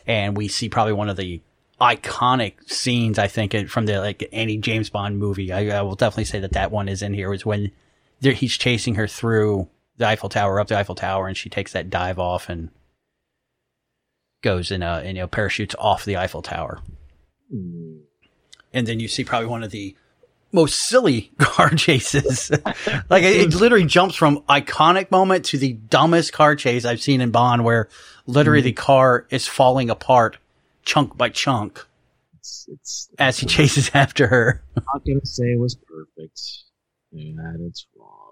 [0.06, 1.42] And we see probably one of the
[1.80, 5.52] iconic scenes, I think, from the like any James Bond movie.
[5.52, 7.34] I, I will definitely say that that one is in here.
[7.34, 7.72] Is when
[8.22, 11.74] there, he's chasing her through the Eiffel Tower, up the Eiffel Tower, and she takes
[11.74, 12.70] that dive off and
[14.42, 16.80] goes in a, uh, and, you know, parachutes off the Eiffel Tower.
[17.52, 19.96] And then you see probably one of the
[20.52, 22.52] most silly car chases.
[23.10, 27.22] like it, it literally jumps from iconic moment to the dumbest car chase I've seen
[27.22, 27.90] in Bond where
[28.26, 28.68] literally mm-hmm.
[28.68, 30.38] the car is falling apart
[30.84, 31.86] chunk by chunk
[32.48, 34.64] it's, it's as he chases after her.
[34.78, 36.40] I'm not gonna say it was perfect
[37.14, 38.27] had its flaws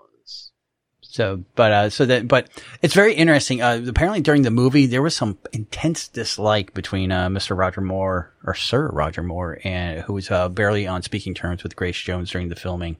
[1.15, 2.49] So, but, uh, so that, but
[2.81, 3.61] it's very interesting.
[3.61, 7.57] Uh, apparently during the movie, there was some intense dislike between, uh, Mr.
[7.57, 11.77] Roger Moore or Sir Roger Moore and who was, uh, barely on speaking terms with
[11.77, 12.97] Grace Jones during the filming.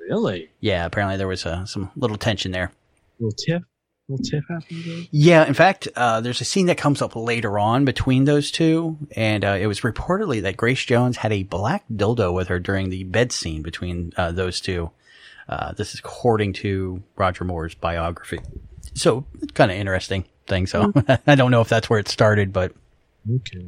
[0.00, 2.72] really Yeah, apparently there was, uh, some little tension there.
[3.20, 3.62] little tiff
[4.08, 7.84] little tiff happened Yeah, in fact, uh, there's a scene that comes up later on
[7.84, 12.34] between those two, and uh, it was reportedly that Grace Jones had a black dildo
[12.34, 14.90] with her during the bed scene between uh, those two.
[15.48, 18.40] Uh, this is according to Roger Moore's biography.
[18.94, 20.66] So, it's kind of interesting thing.
[20.66, 20.92] So,
[21.26, 22.72] I don't know if that's where it started, but
[23.30, 23.64] okay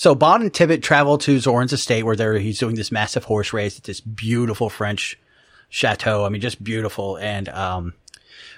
[0.00, 3.52] so Bond and Tibbett travel to Zorn's estate where they're, he's doing this massive horse
[3.52, 5.18] race at this beautiful French
[5.68, 6.24] chateau.
[6.24, 7.16] I mean, just beautiful.
[7.16, 7.92] And, um,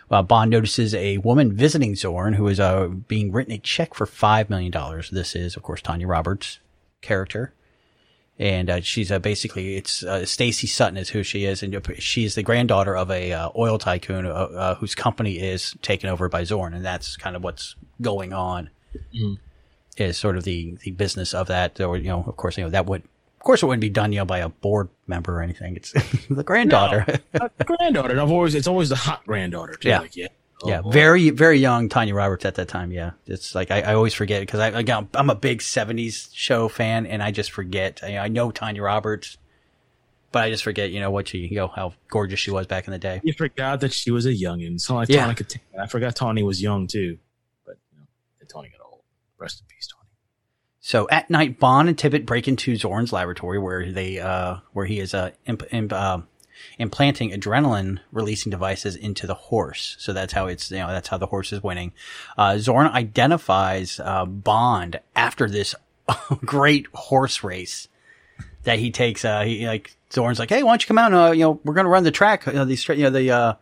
[0.08, 4.06] well, Bond notices a woman visiting Zorn who is, uh, being written a check for
[4.06, 4.72] $5 million.
[5.10, 6.60] This is, of course, Tanya Roberts'
[7.00, 7.52] character.
[8.42, 11.62] And, uh, she's, uh, basically, it's, uh, Stacy Sutton is who she is.
[11.62, 16.11] And she's the granddaughter of a, uh, oil tycoon, uh, uh, whose company is taken
[16.11, 16.74] over by Zorn.
[16.74, 18.70] And that's kind of what's going on
[19.96, 21.81] is sort of the, the business of that.
[21.81, 24.12] Or, you know, of course, you know, that would, of course, it wouldn't be done,
[24.12, 25.76] you know, by a board member or anything.
[25.76, 25.92] It's
[26.28, 27.20] the granddaughter.
[27.40, 30.00] Uh, granddaughter and I've always it's always the hot granddaughter too Yeah.
[30.00, 30.26] like yeah
[30.66, 30.90] yeah, boy.
[30.90, 32.92] very very young Tanya Roberts at that time.
[32.92, 36.68] Yeah, it's like I, I always forget because I, got, I'm a big '70s show
[36.68, 38.01] fan, and I just forget.
[38.03, 39.38] I, I know Tanya Roberts,
[40.33, 42.87] but I just forget, you know, what she, you know, how gorgeous she was back
[42.87, 43.20] in the day.
[43.22, 44.81] You forgot that she was a youngin.
[44.81, 45.22] So like Yeah.
[45.25, 47.18] Tawny could take I forgot Tawny was young too.
[47.66, 48.07] But you know,
[48.48, 49.03] Tawny got old.
[49.38, 50.09] Rest in peace, Tawny.
[50.81, 55.01] So at night, Bond and Tibbett break into Zorn's laboratory where they, uh, where he
[55.01, 56.20] is, uh, imp- imp- uh,
[56.79, 59.96] implanting adrenaline releasing devices into the horse.
[59.98, 61.92] So that's how it's, you know, that's how the horse is winning.
[62.37, 65.75] Uh, Zorn identifies, uh, Bond after this
[66.44, 67.88] great horse race
[68.64, 71.12] that he takes, uh, he like, Zorn's like, Hey, why don't you come out?
[71.12, 73.11] And, uh, you know, we're going to run the track, you know, these, you know,
[73.11, 73.55] the, uh,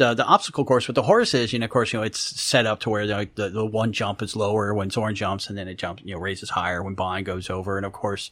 [0.00, 2.80] the the obstacle course with the horses, know, of course, you know, it's set up
[2.80, 5.76] to where like the, the one jump is lower when Zorn jumps and then it
[5.76, 7.76] jumps, you know, raises higher when Bond goes over.
[7.76, 8.30] And of course,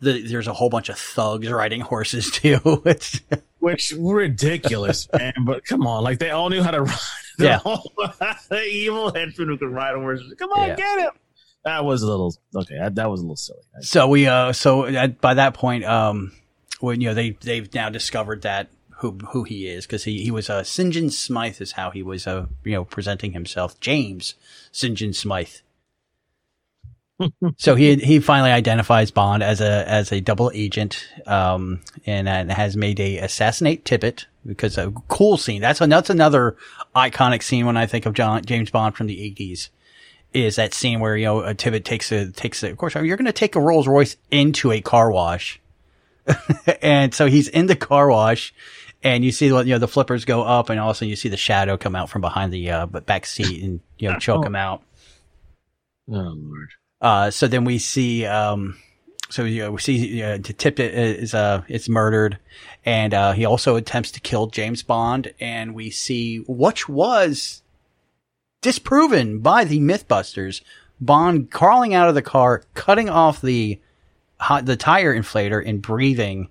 [0.00, 2.60] the, there's a whole bunch of thugs riding horses too.
[2.84, 3.20] it's,
[3.58, 5.32] Which ridiculous, man.
[5.44, 6.98] But come on, like they all knew how to ride.
[7.40, 7.60] Yeah.
[7.62, 10.20] the evil henchman who could ride a horse.
[10.40, 10.74] Come on, Yeah.
[10.76, 11.10] get him.
[11.64, 12.76] That was a little okay.
[12.78, 13.60] That, that was a little silly.
[13.80, 16.32] so we, uh, so at, by that point, um,
[16.80, 20.32] when, you know, they, they've now discovered that who, who he is because he, he
[20.32, 20.92] was, uh, St.
[20.92, 23.78] John Smythe is how he was, uh, you know, presenting himself.
[23.78, 24.34] James
[24.72, 24.96] St.
[24.96, 25.58] John Smythe.
[27.56, 32.54] So he he finally identifies Bond as a as a double agent, um, and, uh,
[32.54, 35.60] has made a assassinate Tibbett because a cool scene.
[35.60, 36.56] That's a, that's another
[36.94, 39.70] iconic scene when I think of John James Bond from the eighties.
[40.32, 43.16] Is that scene where you know a Tibbett takes a takes a, of course you're
[43.16, 45.60] going to take a Rolls Royce into a car wash,
[46.82, 48.54] and so he's in the car wash.
[49.00, 51.36] And you see, what, you know, the flippers go up, and also you see the
[51.36, 54.82] shadow come out from behind the uh, back seat, and you know, choke him out.
[56.10, 56.70] Oh lord.
[57.00, 58.76] Uh, so then we see, um,
[59.30, 62.38] so you know, we see uh, Tibbett is uh, is murdered,
[62.84, 67.62] and uh, he also attempts to kill James Bond, and we see which was
[68.60, 70.62] disproven by the MythBusters.
[71.00, 73.78] Bond crawling out of the car, cutting off the
[74.40, 76.48] hot, the tire inflator, and breathing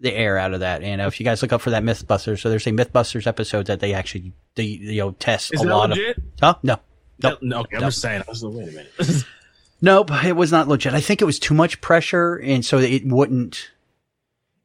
[0.00, 0.82] the air out of that.
[0.82, 3.66] And uh, if you guys look up for that MythBusters, so there's a MythBusters episode
[3.66, 6.16] that they actually they you know test Is a lot legit?
[6.16, 6.24] of.
[6.40, 6.54] Huh?
[6.62, 6.78] No.
[7.22, 7.38] Nope.
[7.42, 7.88] No, okay, I'm Nope.
[7.90, 8.22] just saying.
[8.26, 9.24] I was like, wait a minute.
[9.80, 10.92] Nope, it was not legit.
[10.92, 13.70] I think it was too much pressure, and so it wouldn't,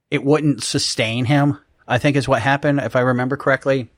[0.10, 1.60] it wouldn't sustain him.
[1.88, 3.90] I think is what happened, if I remember correctly.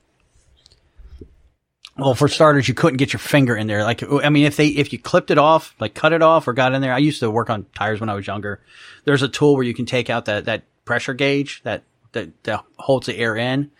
[1.96, 3.82] Well, for starters, you couldn't get your finger in there.
[3.82, 6.52] Like, I mean, if they, if you clipped it off, like cut it off or
[6.52, 8.60] got in there, I used to work on tires when I was younger.
[9.06, 11.82] There's a tool where you can take out that, that pressure gauge that,
[12.16, 13.70] that, that holds the air in.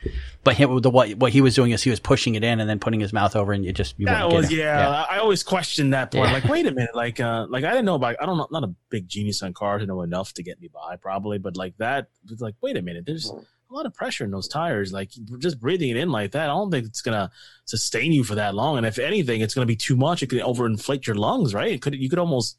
[0.45, 2.71] But him, the, what, what he was doing is he was pushing it in and
[2.71, 4.63] then putting his mouth over and you just, you That was get it.
[4.63, 6.27] yeah, I always questioned that point.
[6.29, 6.33] Yeah.
[6.33, 8.17] Like, wait a minute, like, uh, like I didn't know about.
[8.23, 9.83] I don't know, not a big genius on cars.
[9.83, 12.83] I know enough to get me by, probably, but like that, it's like, wait a
[12.83, 14.93] minute, there's a lot of pressure in those tires.
[14.93, 17.31] Like, just breathing it in like that, I don't think it's gonna
[17.65, 18.77] sustain you for that long.
[18.77, 20.23] And if anything, it's gonna be too much.
[20.23, 21.73] It could overinflate your lungs, right?
[21.73, 22.57] It could you could almost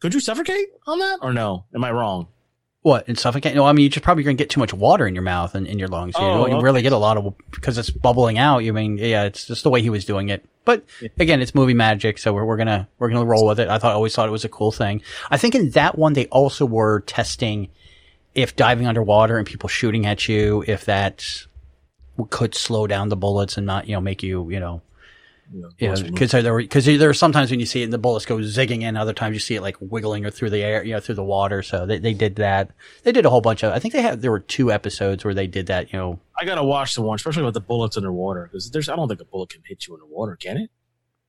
[0.00, 1.66] could you suffocate on that or no?
[1.74, 2.28] Am I wrong?
[2.82, 3.54] What and suffocate?
[3.56, 5.66] No, I mean you just probably gonna get too much water in your mouth and
[5.66, 6.14] in your lungs.
[6.18, 6.62] You Oh, don't okay.
[6.64, 8.58] really get a lot of because it's bubbling out.
[8.60, 10.44] You mean yeah, it's just the way he was doing it.
[10.64, 10.84] But
[11.18, 13.68] again, it's movie magic, so we're, we're gonna we're gonna roll with it.
[13.68, 15.02] I thought always thought it was a cool thing.
[15.30, 17.68] I think in that one they also were testing
[18.34, 21.24] if diving underwater and people shooting at you, if that
[22.30, 24.82] could slow down the bullets and not you know make you you know
[25.50, 27.98] Yeah, yeah, because there were because there are sometimes when you see it and the
[27.98, 30.84] bullets go zigging in, other times you see it like wiggling or through the air,
[30.84, 31.62] you know, through the water.
[31.62, 32.70] So they, they did that.
[33.02, 33.72] They did a whole bunch of.
[33.72, 35.92] I think they had there were two episodes where they did that.
[35.92, 38.96] You know, I gotta watch the one, especially with the bullets underwater, because there's I
[38.96, 40.70] don't think a bullet can hit you underwater, can it?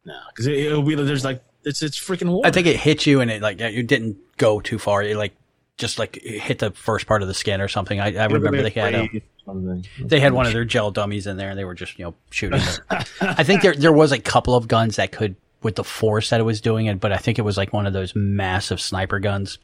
[0.04, 2.48] No, because it, it'll be there's like it's it's freaking water.
[2.48, 5.02] I think it hit you and it like you didn't go too far.
[5.02, 5.36] It like
[5.78, 8.00] just like hit the first part of the skin or something.
[8.00, 9.22] I, I remember they had um, a,
[10.00, 12.16] they had one of their gel dummies in there and they were just you know
[12.32, 12.62] shooting.
[13.22, 16.40] I think there there was a couple of guns that could with the force that
[16.40, 19.20] it was doing it, but I think it was like one of those massive sniper
[19.20, 19.60] guns.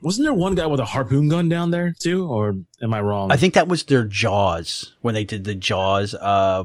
[0.00, 3.32] Wasn't there one guy with a harpoon gun down there too, or am I wrong?
[3.32, 6.64] I think that was their Jaws when they did the Jaws uh, uh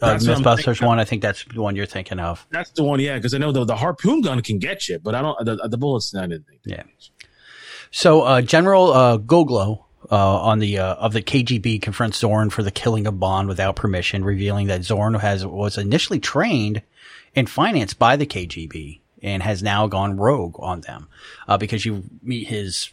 [0.00, 0.98] That's Mythbusters one.
[0.98, 2.46] I think that's the one you're thinking of.
[2.50, 2.98] that's the one.
[3.00, 5.68] Yeah, because I know the, the harpoon gun can get you, but I don't the,
[5.68, 6.14] the bullets.
[6.14, 6.60] I didn't think.
[6.64, 6.82] Yeah.
[7.92, 12.62] So uh, General uh, Gogol uh, on the uh, of the KGB confronts Zorn for
[12.62, 16.82] the killing of Bond without permission, revealing that Zorn has was initially trained
[17.34, 21.08] and financed by the KGB and has now gone rogue on them
[21.48, 22.90] uh, because you meet his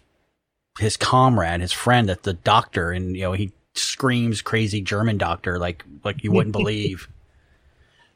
[0.80, 5.60] his comrade, his friend, at the doctor, and you know he screams crazy German doctor
[5.60, 7.08] like like you wouldn't believe.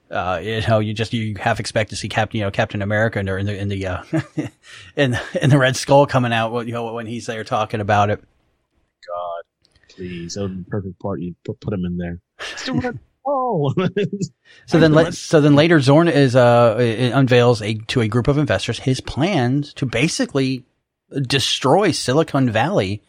[0.10, 3.20] Uh, you know, you just you half expect to see Captain, you know, Captain America
[3.20, 4.04] in the in the in the uh,
[4.96, 8.24] in, in the Red Skull coming out, you know, when he's there talking about it.
[9.98, 11.22] God, please, that would be the perfect part.
[11.22, 12.20] You put put him in there.
[12.54, 13.74] It's the Red Oh,
[14.68, 16.78] So then, let, so then later, Zorn is uh
[17.14, 20.64] unveils a to a group of investors his plans to basically
[21.22, 23.02] destroy Silicon Valley,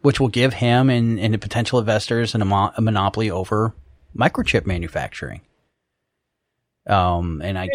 [0.00, 3.74] which will give him and, and the potential investors an, a monopoly over
[4.16, 5.42] microchip manufacturing.
[6.86, 7.68] Um, and I,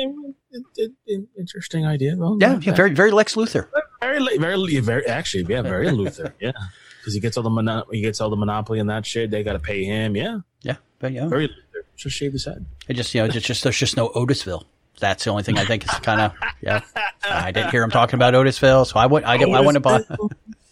[1.38, 2.16] interesting idea.
[2.18, 3.68] Well, yeah, yeah, very, very Lex Luthor.
[4.02, 5.06] Very, very, very.
[5.06, 6.34] Actually, yeah, very Luthor.
[6.40, 6.52] Yeah,
[7.04, 9.30] because he gets all the mono- he gets all the monopoly and that shit.
[9.30, 10.16] They got to pay him.
[10.16, 11.54] Yeah, yeah, but yeah, very
[11.98, 12.66] Just shave his head.
[12.88, 14.64] It just, you know, just, just there's just no Otisville.
[15.00, 16.80] That's the only thing I think is kind of yeah.
[17.26, 20.06] I didn't hear him talking about Otisville, so I would I, I want to buy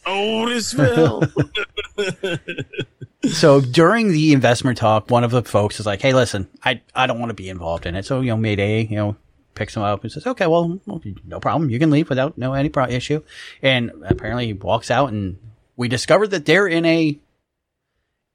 [0.06, 1.28] Otisville.
[3.30, 7.08] so during the investment talk, one of the folks is like, "Hey, listen, I I
[7.08, 9.18] don't want to be involved in it." So you know, Mayday, you know,
[9.56, 10.80] picks him up and says, "Okay, well,
[11.26, 11.70] no problem.
[11.70, 13.22] You can leave without no any pro- issue."
[13.62, 15.38] And apparently, he walks out, and
[15.82, 17.18] we discovered that they're in a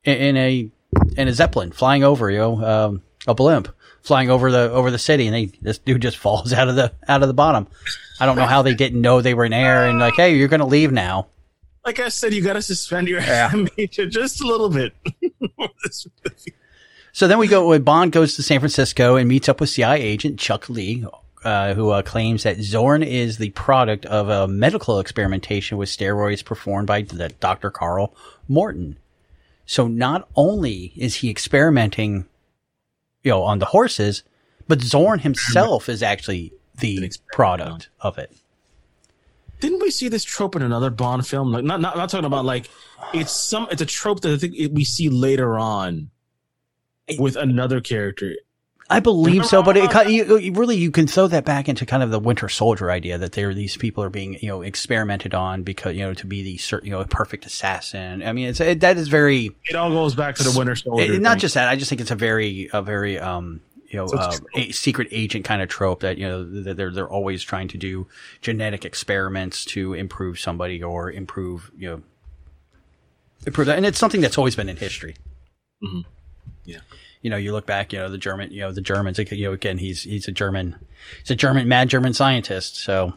[0.02, 0.68] in a
[1.16, 3.68] in a zeppelin flying over, you know, um, a blimp
[4.02, 6.92] flying over the over the city, and they this dude just falls out of the
[7.06, 7.68] out of the bottom.
[8.18, 10.48] I don't know how they didn't know they were in air and like, hey, you're
[10.48, 11.28] going to leave now.
[11.85, 13.50] Like I said, you got to suspend your yeah.
[13.52, 14.92] animation just a little bit.
[17.12, 20.00] so then we go when Bond goes to San Francisco and meets up with CIA
[20.00, 21.06] agent Chuck Lee,
[21.46, 26.44] uh, who uh, claims that Zorn is the product of a medical experimentation with steroids
[26.44, 27.70] performed by the Dr.
[27.70, 28.12] Carl
[28.48, 28.98] Morton.
[29.64, 32.26] So not only is he experimenting
[33.22, 34.24] you know, on the horses,
[34.66, 38.32] but Zorn himself is actually the product of it.
[39.61, 41.52] Didn't we see this trope in another Bond film?
[41.52, 42.68] Like, not not not talking about like
[43.14, 46.11] it's some it's a trope that I think we see later on
[47.18, 48.35] with another character.
[48.88, 52.11] I believe so, but it, you, really you can throw that back into kind of
[52.11, 55.96] the Winter Soldier idea that there these people are being you know experimented on because
[55.96, 58.22] you know to be the certain you know perfect assassin.
[58.22, 59.51] I mean, it's it, that is very.
[59.64, 61.14] It all goes back to the Winter Soldier.
[61.14, 61.68] It, not just that.
[61.68, 65.09] I just think it's a very a very um you know, so uh, a secret
[65.12, 68.07] agent kind of trope that you know they're they're always trying to do
[68.40, 72.03] genetic experiments to improve somebody or improve you know
[73.46, 75.16] improve that, and it's something that's always been in history.
[75.83, 76.01] Mm-hmm.
[76.64, 76.79] Yeah
[77.22, 79.52] you know, you look back, you know, the German, you know, the Germans, you know,
[79.52, 80.76] again, he's, he's a German,
[81.20, 82.76] he's a German, mad German scientist.
[82.76, 83.14] So.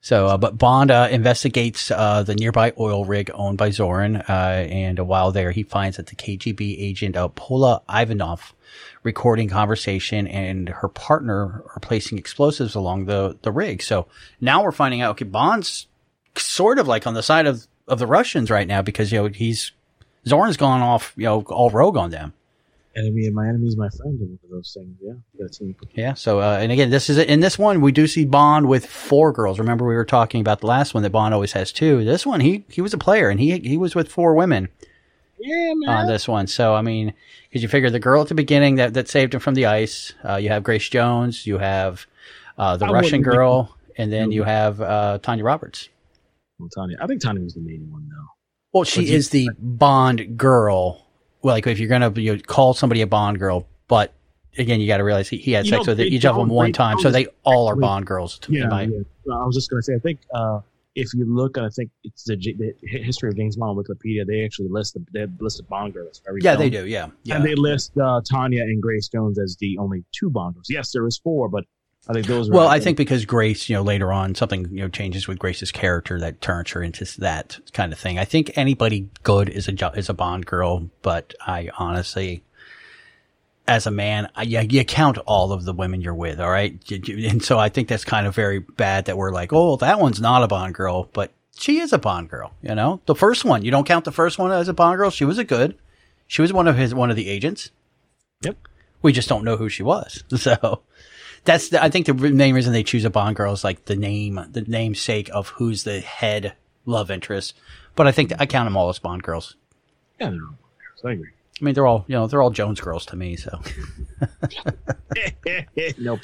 [0.00, 4.16] so, uh, but Bond, uh, investigates, uh, the nearby oil rig owned by Zorn.
[4.16, 8.54] Uh, and while there, he finds that the KGB agent, uh, Paula Ivanov,
[9.02, 13.82] recording conversation and her partner are placing explosives along the, the rig.
[13.82, 14.06] So
[14.40, 15.86] now we're finding out, okay, Bond's
[16.36, 19.28] sort of like on the side of of the Russians right now because you know
[19.28, 19.72] he's
[20.26, 22.32] Zorn's gone off you know all rogue on them.
[22.96, 24.96] Enemy and my enemy is my friend, one of those things.
[25.02, 25.14] Yeah,
[25.94, 26.14] Yeah.
[26.14, 29.32] So, uh, and again, this is in this one we do see Bond with four
[29.32, 29.58] girls.
[29.58, 32.04] Remember, we were talking about the last one that Bond always has two.
[32.04, 34.68] This one, he he was a player, and he he was with four women.
[35.40, 35.96] Yeah, man.
[35.96, 37.12] On this one, so I mean,
[37.48, 40.12] because you figure the girl at the beginning that that saved him from the ice.
[40.24, 41.48] Uh, you have Grace Jones.
[41.48, 42.06] You have
[42.56, 45.88] uh, the I Russian girl, and then you have uh, Tanya Roberts.
[46.64, 48.28] Well, Tanya, I think Tanya was the main one though.
[48.72, 51.06] Well, she is the Bond girl.
[51.42, 54.14] Well, like if you're gonna you know, call somebody a Bond girl, but
[54.56, 56.48] again, you got to realize he, he had you sex know, with each of them
[56.48, 58.40] one time, so they all are Bond girls.
[58.48, 58.98] Yeah, my, yeah.
[59.32, 60.60] I was just gonna say, I think uh,
[60.94, 64.26] if you look, I think it's the, the, history of James Bond Wikipedia.
[64.26, 66.22] They actually list the they listed Bond girls.
[66.26, 66.62] every yeah, film.
[66.62, 66.86] they do.
[66.86, 70.54] Yeah, yeah, and they list uh, Tanya and Grace Jones as the only two Bond
[70.54, 70.66] girls.
[70.70, 71.64] Yes, there is four, but
[72.06, 72.50] I think those.
[72.50, 75.72] well, I think because Grace, you know, later on something you know changes with Grace's
[75.72, 78.18] character that turns her into that kind of thing.
[78.18, 82.42] I think anybody good is a is a Bond girl, but I honestly,
[83.66, 86.78] as a man, I, you, you count all of the women you're with, all right,
[86.90, 90.20] and so I think that's kind of very bad that we're like, oh, that one's
[90.20, 92.52] not a Bond girl, but she is a Bond girl.
[92.60, 95.10] You know, the first one, you don't count the first one as a Bond girl.
[95.10, 95.78] She was a good.
[96.26, 97.70] She was one of his one of the agents.
[98.42, 98.56] Yep.
[99.00, 100.22] We just don't know who she was.
[100.36, 100.82] So
[101.44, 103.96] that's the, I think the main reason they choose a Bond girl is like the
[103.96, 106.54] name, the namesake of who's the head
[106.86, 107.54] love interest.
[107.94, 109.56] But I think I count them all as Bond girls.
[110.20, 111.04] Yeah, they're all girls.
[111.04, 111.30] I agree.
[111.60, 113.36] I mean, they're all you know, they're all Jones girls to me.
[113.36, 113.60] So.
[115.98, 116.20] nope.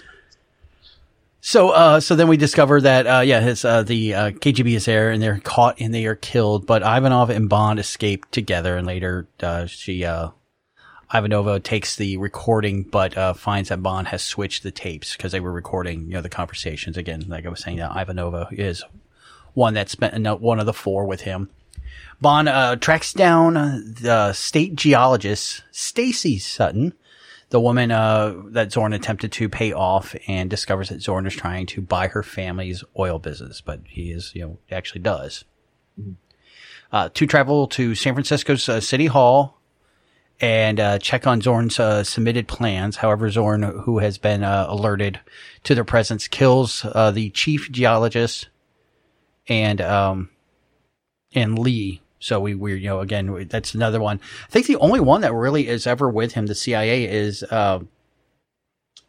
[1.43, 4.85] So, uh, so then we discover that, uh, yeah, his, uh, the, uh, KGB is
[4.85, 8.87] there and they're caught and they are killed, but Ivanov and Bond escape together and
[8.87, 10.31] later, uh, she, uh,
[11.13, 15.41] Ivanova takes the recording, but uh, finds that Bond has switched the tapes because they
[15.41, 17.25] were recording, you know, the conversations again.
[17.27, 18.85] Like I was saying, that Ivanova is
[19.55, 21.51] one that spent one of the four with him.
[22.21, 26.95] Bond uh, tracks down the state geologist Stacy Sutton,
[27.49, 31.67] the woman uh, that Zorn attempted to pay off, and discovers that Zorn is trying
[31.67, 35.45] to buy her family's oil business, but he is, you know, actually does.
[36.01, 36.13] Mm-hmm.
[36.93, 39.60] uh, to travel to San Francisco's uh, City Hall
[40.41, 42.97] and uh, check on Zorn's uh, submitted plans.
[42.97, 45.21] However, Zorn, who has been uh, alerted
[45.65, 48.49] to their presence, kills uh, the chief geologist
[49.49, 50.31] and um,
[51.35, 52.01] and Lee.
[52.21, 54.21] So we we you know again that's another one.
[54.47, 57.81] I think the only one that really is ever with him, the CIA, is uh,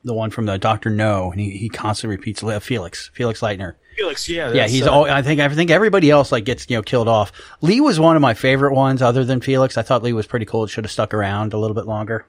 [0.04, 3.76] the one from the Doctor No, and he, he constantly repeats Felix Felix Leitner.
[3.98, 4.88] Felix, yeah, Yeah, he's.
[4.88, 5.42] all, I think.
[5.42, 7.32] I think everybody else like gets you know killed off.
[7.62, 9.78] Lee was one of my favorite ones, other than Felix.
[9.78, 10.64] I thought Lee was pretty cool.
[10.64, 12.26] It should have stuck around a little bit longer.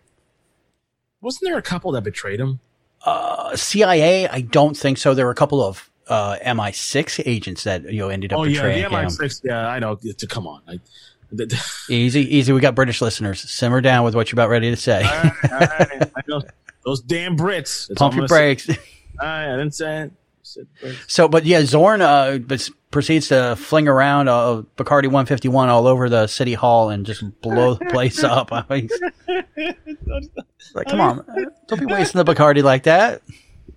[1.20, 2.58] Wasn't there a couple that betrayed him?
[3.06, 5.14] Uh, CIA, I don't think so.
[5.14, 8.54] There were a couple of uh, MI6 agents that you know ended up Oh yeah,
[8.62, 8.88] betraying the.
[8.88, 9.40] MI6.
[9.44, 9.92] Yeah, I know.
[10.04, 10.78] It's- Come on, I,
[11.88, 12.52] Easy, easy.
[12.52, 13.40] We got British listeners.
[13.50, 15.02] Simmer down with what you're about ready to say.
[15.02, 16.10] All right, all right.
[16.16, 16.42] I know
[16.84, 17.88] those damn Brits.
[17.88, 18.64] That's Pump your I'm gonna say.
[18.66, 18.70] brakes.
[19.20, 20.12] I didn't say it.
[20.12, 21.10] I said Brits.
[21.10, 22.38] So, but yeah, Zorn uh,
[22.90, 27.74] proceeds to fling around uh, Bacardi 151 all over the city hall and just blow
[27.74, 28.48] the place up.
[28.52, 28.88] I mean,
[30.74, 31.24] like, come on,
[31.68, 33.22] don't be wasting the Bacardi like that.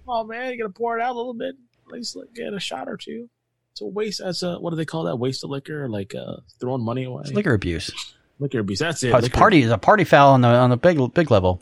[0.08, 1.56] Oh man, you gotta pour it out a little bit.
[1.88, 3.30] At least like, get a shot or two.
[3.74, 4.22] It's a waste.
[4.24, 5.18] That's a what do they call that?
[5.18, 7.24] Waste of liquor, like uh, throwing money away.
[7.26, 7.91] It's liquor abuse.
[8.39, 8.80] liquor abuse.
[8.80, 9.14] That's it.
[9.14, 11.62] It's Liquor- party is a party foul on the on the big big level.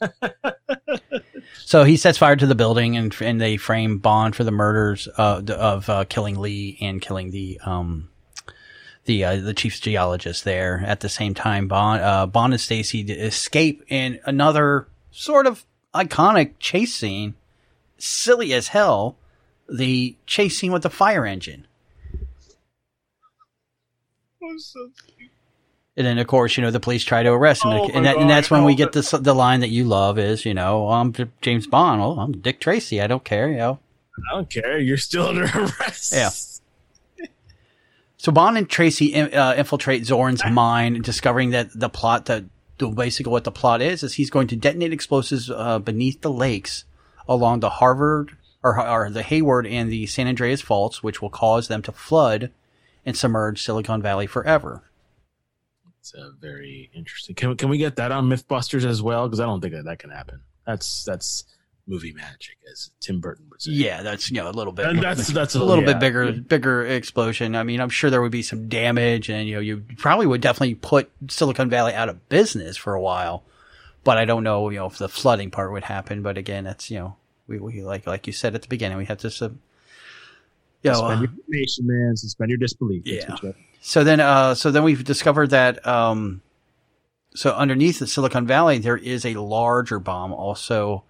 [1.54, 5.08] so he sets fire to the building and and they frame Bond for the murders
[5.16, 8.08] uh, of uh, killing Lee and killing the um
[9.04, 10.82] the uh, the chief geologist there.
[10.86, 15.64] At the same time, Bond uh, Bond and Stacy escape in another sort of
[15.94, 17.34] iconic chase scene,
[17.96, 19.16] silly as hell.
[19.70, 21.66] The chase scene with the fire engine.
[25.98, 27.72] And then, of course, you know, the police try to arrest him.
[27.72, 30.46] Oh and, that, and that's when we get the, the line that you love is,
[30.46, 32.00] you know, I'm James Bond.
[32.00, 33.00] Oh, I'm Dick Tracy.
[33.02, 33.80] I don't care, you know.
[34.30, 34.78] I don't care.
[34.78, 36.12] You're still under arrest.
[36.12, 36.30] Yeah.
[38.16, 42.44] So Bond and Tracy uh, infiltrate Zorn's mind, discovering that the plot, that
[42.78, 46.30] the- basically what the plot is, is he's going to detonate explosives uh, beneath the
[46.30, 46.84] lakes
[47.28, 51.66] along the Harvard or, or the Hayward and the San Andreas faults, which will cause
[51.66, 52.52] them to flood
[53.04, 54.84] and submerge Silicon Valley forever.
[56.14, 57.34] It's uh, very interesting.
[57.34, 59.26] Can we, can we get that on MythBusters as well?
[59.26, 60.40] Because I don't think that that can happen.
[60.66, 61.44] That's that's
[61.86, 63.72] movie magic, as Tim Burton would say.
[63.72, 64.86] Yeah, that's you know a little bit.
[64.86, 65.92] And that's that's a little yeah.
[65.92, 67.54] bit bigger, bigger explosion.
[67.54, 70.40] I mean, I'm sure there would be some damage, and you know, you probably would
[70.40, 73.44] definitely put Silicon Valley out of business for a while.
[74.04, 76.22] But I don't know, you know, if the flooding part would happen.
[76.22, 79.06] But again, that's you know, we, we like like you said at the beginning, we
[79.06, 79.58] have to sub.
[80.82, 82.16] You know, Suspend uh, your man.
[82.16, 83.02] Suspend your disbelief.
[83.04, 83.52] That's Yeah.
[83.80, 86.42] So then, uh, so then we've discovered that, um,
[87.34, 91.04] so underneath the Silicon Valley, there is a larger bomb also,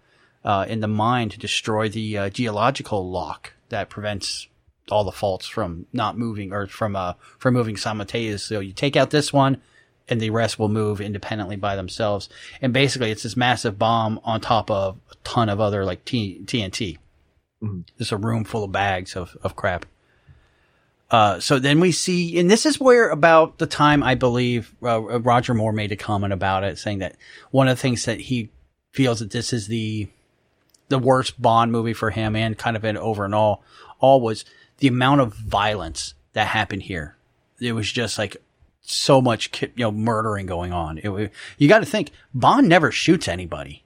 [0.45, 4.49] uh, in the mine to destroy the uh, geological lock that prevents
[4.91, 8.57] all the faults from not moving or from, uh, from moving simultaneously.
[8.57, 9.61] So you take out this one
[10.09, 12.29] and the rest will move independently by themselves.
[12.63, 16.41] And basically it's this massive bomb on top of a ton of other like T-
[16.45, 16.99] TNT.
[17.63, 17.85] Mhm.
[17.99, 19.85] Just a room full of bags of, of crap.
[21.11, 25.01] Uh, so then we see, and this is where about the time I believe uh,
[25.01, 27.17] Roger Moore made a comment about it, saying that
[27.51, 28.51] one of the things that he
[28.93, 30.09] feels that this is the
[30.89, 33.63] the worst Bond movie for him, and kind of an over and all,
[34.01, 34.45] all was
[34.79, 37.17] the amount of violence that happened here.
[37.61, 38.39] It was just like
[38.81, 40.99] so much, you know, murdering going on.
[40.99, 43.83] It, you got to think Bond never shoots anybody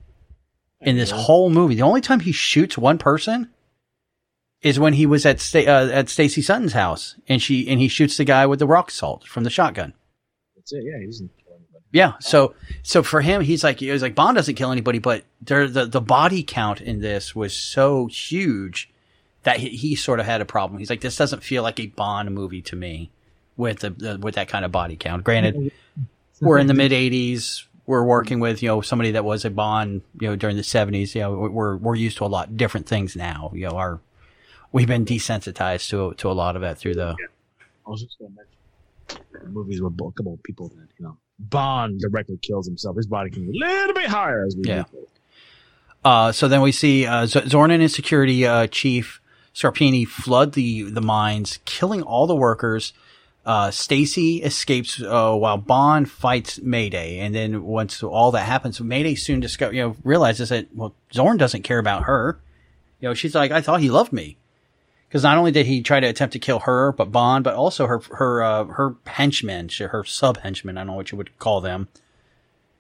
[0.81, 1.75] in this whole movie.
[1.75, 3.51] The only time he shoots one person
[4.63, 7.89] is when he was at Sta- uh, at Stacy Sutton's house, and she and he
[7.89, 9.93] shoots the guy with the rock salt from the shotgun.
[10.57, 10.85] That's it.
[10.85, 11.85] Yeah, he doesn't kill anybody.
[11.93, 15.25] Yeah, so so for him, he's like he was like Bond doesn't kill anybody, but
[15.41, 18.89] there the the body count in this was so huge
[19.43, 20.79] that he, he sort of had a problem.
[20.79, 23.11] He's like, this doesn't feel like a Bond movie to me
[23.57, 25.25] with the, the with that kind of body count.
[25.25, 25.73] Granted,
[26.41, 27.65] we're in the mid '80s.
[27.85, 31.17] We're working with you know somebody that was a Bond you know during the '70s.
[31.17, 33.51] You know we're we're used to a lot different things now.
[33.55, 34.01] You know our
[34.73, 37.15] we've been desensitized to to a lot of that through the
[37.87, 41.17] I was just going to mention movies with a couple of people that you know
[41.39, 42.97] Bond directly kills himself.
[42.97, 44.85] His body can be a little bit higher as we Yeah.
[44.93, 45.07] move.
[46.05, 49.21] Uh, so then we see uh, Z- Zorn and his security uh, chief
[49.55, 52.93] Scarpini flood the the mines, killing all the workers.
[53.45, 59.15] Uh, Stacy escapes uh, while Bond fights Mayday, and then once all that happens, Mayday
[59.17, 62.39] soon discover you know realizes that well Zorn doesn't care about her.
[63.01, 64.37] You know she's like I thought he loved me
[65.13, 67.87] because not only did he try to attempt to kill her, but Bond, but also
[67.87, 70.79] her her uh, her henchmen, her sub henchmen.
[70.79, 71.89] I don't know what you would call them.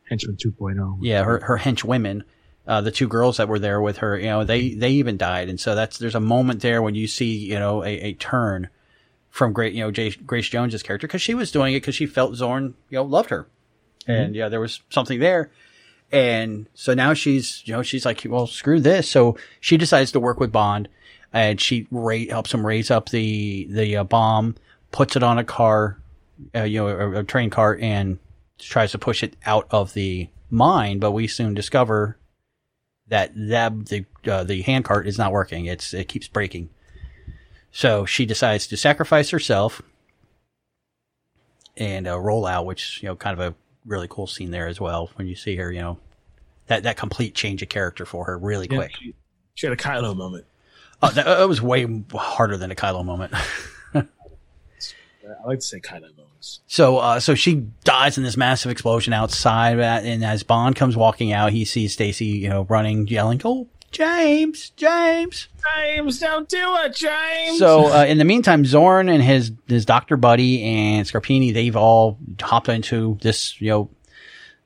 [0.08, 0.48] Henchman oh.
[0.48, 0.98] 2.0.
[1.02, 2.24] Yeah, her her hench women,
[2.66, 5.50] uh, the two girls that were there with her, you know, they they even died,
[5.50, 8.70] and so that's there's a moment there when you see you know a, a turn
[9.28, 12.06] from great, you know, J- Grace Jones's character because she was doing it because she
[12.06, 13.46] felt Zorn, you know, loved her,
[14.06, 15.50] and yeah, there was something there.
[16.10, 19.08] And so now she's, you know, she's like, well, screw this.
[19.08, 20.88] So she decides to work with Bond,
[21.32, 24.56] and she ra- helps him raise up the the uh, bomb,
[24.90, 25.98] puts it on a car,
[26.54, 28.18] uh, you know, a, a train car, and
[28.58, 30.98] tries to push it out of the mine.
[30.98, 32.16] But we soon discover
[33.08, 35.66] that that the uh, the handcart is not working.
[35.66, 36.70] It's it keeps breaking.
[37.70, 39.80] So she decides to sacrifice herself
[41.76, 43.54] and uh, roll out, which you know, kind of a
[43.86, 45.10] really cool scene there as well.
[45.14, 45.98] When you see her, you know,
[46.66, 48.92] that that complete change of character for her really Yeah, quick.
[49.00, 49.14] she,
[49.54, 50.44] she had a Kylo moment.
[51.02, 53.32] Oh, that, that was way harder than a Kylo moment.
[55.42, 56.60] I like to say Kylo moments.
[56.66, 61.32] So, uh, so she dies in this massive explosion outside, and as Bond comes walking
[61.32, 66.94] out, he sees Stacy, you know, running, yelling, "Oh, James, James!" James, don't do it,
[66.96, 67.58] James.
[67.58, 72.18] So, uh, in the meantime, Zorn and his his Doctor Buddy and Scarpini, they've all
[72.40, 73.90] hopped into this, you know,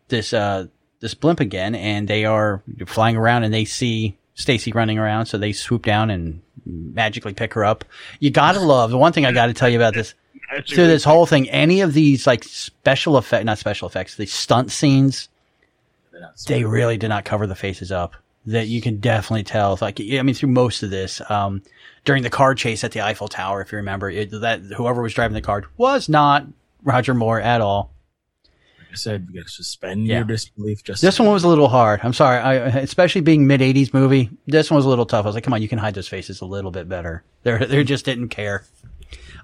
[0.09, 0.67] this uh
[1.01, 5.39] this blimp again, and they are flying around, and they see Stacy running around, so
[5.39, 7.85] they swoop down and magically pick her up.
[8.21, 10.15] You gotta love the one thing I gotta tell you about this
[10.69, 11.49] through this whole thing.
[11.51, 15.29] Any of these like special effect, not special effects, the stunt scenes,
[16.47, 18.15] they really did not cover the faces up.
[18.45, 19.77] That you can definitely tell.
[19.81, 21.63] Like I mean, through most of this, um,
[22.05, 25.15] during the car chase at the Eiffel Tower, if you remember, it, that whoever was
[25.15, 26.47] driving the car was not
[26.85, 27.91] Roger Moore at all.
[28.97, 30.17] I said, you got to suspend Yeah.
[30.17, 30.83] your disbelief.
[30.83, 32.01] Just This one was a little hard.
[32.03, 34.31] I'm sorry, I, especially being mid '80s movie.
[34.47, 35.27] This one was a little tough.
[35.27, 37.23] I was like, come on, you can hide those faces a little bit better.
[37.43, 38.65] They they just didn't care.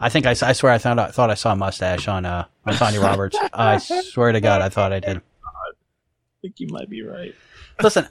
[0.00, 2.74] I think I swear I thought I thought I saw a mustache on uh on
[2.74, 3.36] Tanya Roberts.
[3.52, 5.18] I swear to God, I thought I did.
[5.44, 5.72] I
[6.40, 7.34] think you might be right.
[7.82, 8.06] Listen,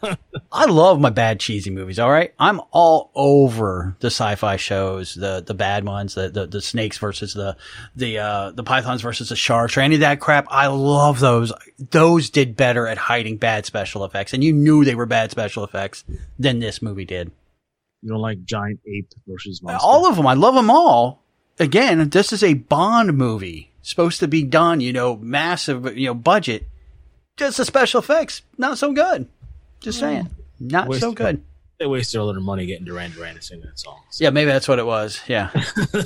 [0.52, 2.00] I love my bad cheesy movies.
[2.00, 6.62] All right, I'm all over the sci-fi shows, the the bad ones, the the, the
[6.62, 7.56] snakes versus the
[7.96, 10.48] the uh, the pythons versus the sharks, or any of that crap.
[10.50, 11.54] I love those.
[11.80, 15.64] Those did better at hiding bad special effects, and you knew they were bad special
[15.64, 16.04] effects
[16.38, 17.32] than this movie did.
[18.02, 19.86] You don't like giant ape versus monster.
[19.86, 21.22] All of them, I love them all.
[21.60, 26.16] Again, this is a Bond movie, supposed to be done, you know, massive, you know,
[26.16, 26.68] budget.
[27.38, 29.28] Just the special effects, not so good.
[29.82, 30.30] Just saying,
[30.60, 31.44] not Waste- so good.
[31.78, 34.00] They wasted a lot of money getting Duran Duran to sing that song.
[34.20, 35.20] Yeah, maybe that's what it was.
[35.28, 35.50] Yeah.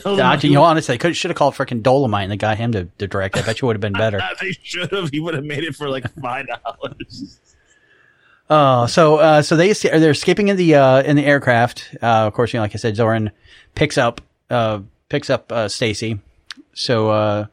[0.05, 2.85] Yeah, you know, honestly, could should have called freaking Dolomite and they got him to,
[2.85, 3.35] to direct.
[3.35, 4.21] I bet you would have been better.
[4.41, 5.09] they should have.
[5.09, 7.39] He would have made it for like five dollars.
[8.47, 11.95] Oh, so uh, so they they're escaping in the uh, in the aircraft.
[12.01, 13.31] Uh, of course, you know, like I said, Zoran
[13.73, 14.21] picks up
[14.51, 16.19] uh, picks up uh, Stacy.
[16.73, 17.45] So uh,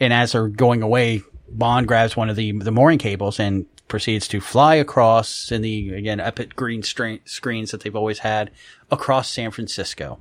[0.00, 4.26] and as they're going away, Bond grabs one of the the mooring cables and proceeds
[4.28, 8.50] to fly across in the again epic green stra- screens that they've always had
[8.90, 10.18] across San Francisco.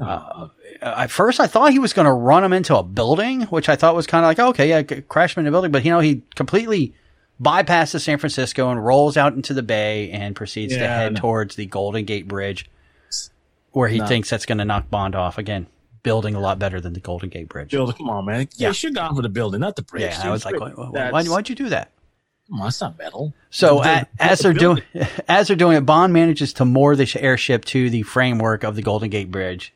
[0.00, 0.48] Uh,
[0.80, 3.74] at first, I thought he was going to run him into a building, which I
[3.74, 5.72] thought was kind of like, okay, yeah, crash him into a building.
[5.72, 6.94] But, you know, he completely
[7.42, 11.20] bypasses San Francisco and rolls out into the bay and proceeds to head no.
[11.20, 12.70] towards the Golden Gate Bridge,
[13.72, 14.06] where he No.
[14.06, 15.36] thinks that's going to knock Bond off.
[15.36, 15.66] Again,
[16.04, 17.70] building a lot better than the Golden Gate Bridge.
[17.72, 18.48] Building, come on, man.
[18.56, 18.68] Yeah.
[18.68, 20.02] Yeah, should go for the building, not the bridge.
[20.02, 21.90] yeah, I was like, why, why, why'd you do that?
[22.48, 23.34] Come on, that's not metal.
[23.50, 24.82] So The- a, as they're doing
[25.28, 28.82] as they're doing it, Bond manages to moor the airship to the framework of the
[28.82, 29.74] Golden Gate Bridge.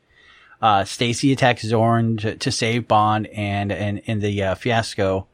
[0.61, 5.27] Uh, Stacy attacks Zorn to, to save Bond, and and in the uh, fiasco,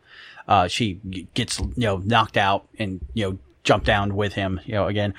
[0.48, 1.00] uh, she
[1.34, 4.60] gets you know knocked out and you know jump down with him.
[4.66, 5.14] You know again,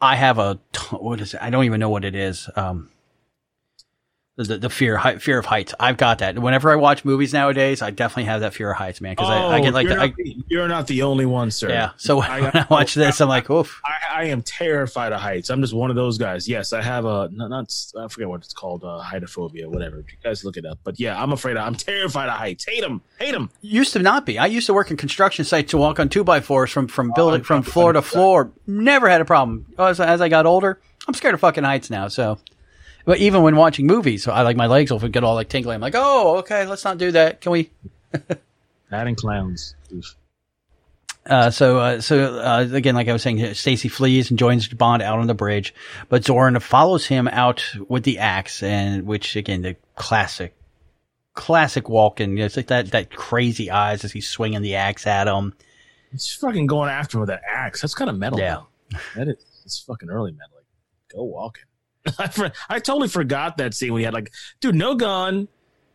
[0.00, 0.58] I have a
[0.92, 1.42] what is it?
[1.42, 2.48] I don't even know what it is.
[2.56, 2.90] Um,
[4.36, 5.72] the, the, fear height, fear of heights.
[5.80, 6.38] I've got that.
[6.38, 9.12] Whenever I watch movies nowadays, I definitely have that fear of heights, man.
[9.12, 11.50] Because I, I get like Oh, you're, the, not the, you're not the only one,
[11.50, 11.70] sir.
[11.70, 11.90] yeah.
[11.96, 13.80] So when I- I watch this, I'm like, oof.
[13.82, 15.48] I, I am terrified of heights.
[15.48, 16.46] I'm just one of those guys.
[16.46, 19.96] Yes, I have a not, not I forget what it's called, uh, heightophobia, whatever.
[19.98, 20.78] You guys look it up.
[20.84, 21.56] But yeah, I'm afraid.
[21.56, 22.66] Of, I'm terrified of heights.
[22.66, 23.00] Hate them.
[23.18, 23.50] Hate them.
[23.62, 24.38] used to not be.
[24.38, 27.12] I used to work in construction sites to walk on two by fours from from
[27.16, 28.52] building from floor to floor.
[28.66, 29.64] Never had a problem.
[29.78, 30.78] As, as I got older,
[31.08, 32.08] I'm scared of fucking heights now.
[32.08, 32.38] So,
[33.06, 35.74] but even when watching movies, I like my legs will get all like tingly.
[35.74, 37.40] I'm like, oh, okay, let's not do that.
[37.40, 37.70] Can we?
[38.90, 39.74] That and clowns.
[41.24, 45.02] Uh, so, uh, so uh, again, like I was saying, Stacy flees and joins Bond
[45.02, 45.74] out on the bridge,
[46.08, 50.54] but Zorn follows him out with the axe, and which again, the classic,
[51.34, 52.38] classic walking.
[52.38, 55.52] It's like that that crazy eyes as he's swinging the axe at him.
[56.12, 57.82] He's fucking going after him with that axe.
[57.82, 58.38] That's kind of metal.
[58.38, 58.60] Yeah.
[59.16, 59.44] That is.
[59.64, 60.54] It's fucking early metal.
[60.54, 60.66] Like,
[61.12, 61.64] go walking.
[62.18, 65.48] I, for, I totally forgot that scene when he had like, dude, no gun,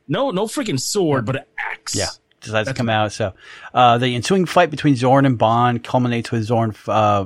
[0.07, 1.95] no no freaking sword, but an axe.
[1.95, 2.07] Yeah,
[2.41, 3.12] decides to come out.
[3.12, 3.34] So
[3.74, 7.26] uh, the ensuing fight between Zorn and Bond culminates with Zorn uh,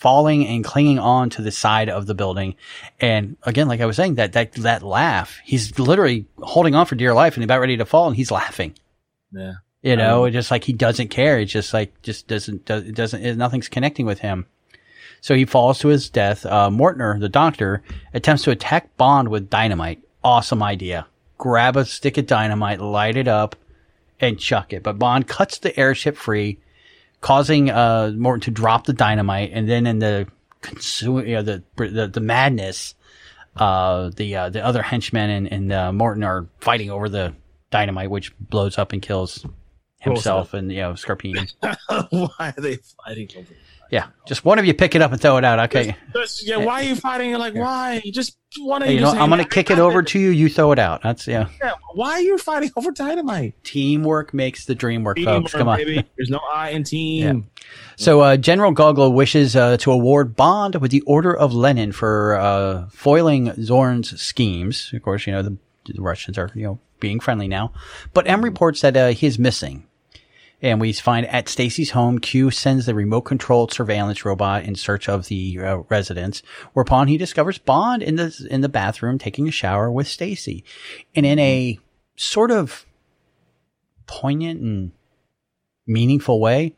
[0.00, 2.56] falling and clinging on to the side of the building.
[3.00, 6.94] And again, like I was saying, that, that, that laugh, he's literally holding on for
[6.94, 8.74] dear life and about ready to fall and he's laughing.
[9.30, 9.54] Yeah.
[9.82, 11.38] You know, Um, it's just like he doesn't care.
[11.38, 14.46] It's just like, just doesn't, does, doesn't nothing's connecting with him.
[15.20, 16.46] So he falls to his death.
[16.46, 17.82] Uh, Mortner, the doctor,
[18.14, 20.00] attempts to attack Bond with dynamite.
[20.24, 21.06] Awesome idea.
[21.38, 23.56] Grab a stick of dynamite, light it up,
[24.20, 24.82] and chuck it.
[24.82, 26.58] But Bond cuts the airship free,
[27.20, 29.50] causing uh, Morton to drop the dynamite.
[29.52, 30.26] And then in the
[30.60, 32.94] consume, you know, the, the the madness,
[33.56, 37.34] uh, the uh, the other henchmen and, and uh, Morton are fighting over the
[37.70, 39.44] dynamite, which blows up and kills
[40.00, 41.50] himself and you know Scarpini.
[42.10, 43.48] Why are they fighting over?
[43.90, 45.58] Yeah, just one of you pick it up and throw it out.
[45.60, 45.96] Okay.
[46.14, 47.30] Just- yeah, why are you fighting?
[47.30, 48.00] You're like, why?
[48.12, 49.00] Just one of Hey, you.
[49.00, 50.30] you know, I'm gonna kick it over to you.
[50.30, 51.02] You throw it out.
[51.02, 51.48] That's yeah.
[51.62, 53.54] Yeah, why are you fighting over dynamite?
[53.64, 55.52] Teamwork makes the dream work, folks.
[55.52, 55.76] Come on.
[55.78, 56.04] baby.
[56.16, 57.48] There's no I in team.
[57.96, 62.36] So uh, General Gogol wishes uh, to award Bond with the Order of Lenin for
[62.36, 64.90] uh, foiling Zorn's schemes.
[64.94, 67.72] Of course, you know the, the Russians are you know being friendly now,
[68.14, 69.86] but M reports that uh, he is missing.
[70.62, 75.08] And we find at Stacy's home, Q sends the remote controlled surveillance robot in search
[75.08, 76.42] of the uh, residence,
[76.74, 80.62] whereupon he discovers Bond in the in the bathroom taking a shower with Stacy,
[81.14, 81.78] and in a
[82.16, 82.84] sort of
[84.06, 84.92] poignant and
[85.86, 86.74] meaningful way,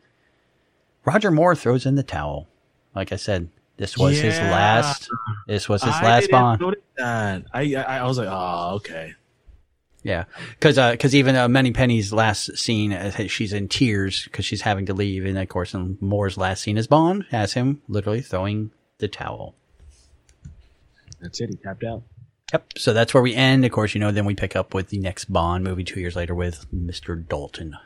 [1.04, 2.46] Roger Moore throws in the towel.
[2.94, 5.08] Like I said, this was his last.
[5.48, 6.76] This was his I last Bond.
[6.98, 7.44] that.
[7.52, 9.14] I, I I was like, oh, okay.
[10.04, 10.24] Yeah,
[10.58, 14.94] because because even uh, Moneypenny's last scene, uh, she's in tears because she's having to
[14.94, 19.06] leave, and of course, in Moore's last scene as Bond has him literally throwing the
[19.06, 19.54] towel.
[21.20, 21.50] That's it.
[21.50, 22.02] He tapped out.
[22.52, 22.78] Yep.
[22.78, 23.64] So that's where we end.
[23.64, 24.10] Of course, you know.
[24.10, 27.76] Then we pick up with the next Bond movie two years later with Mister Dalton.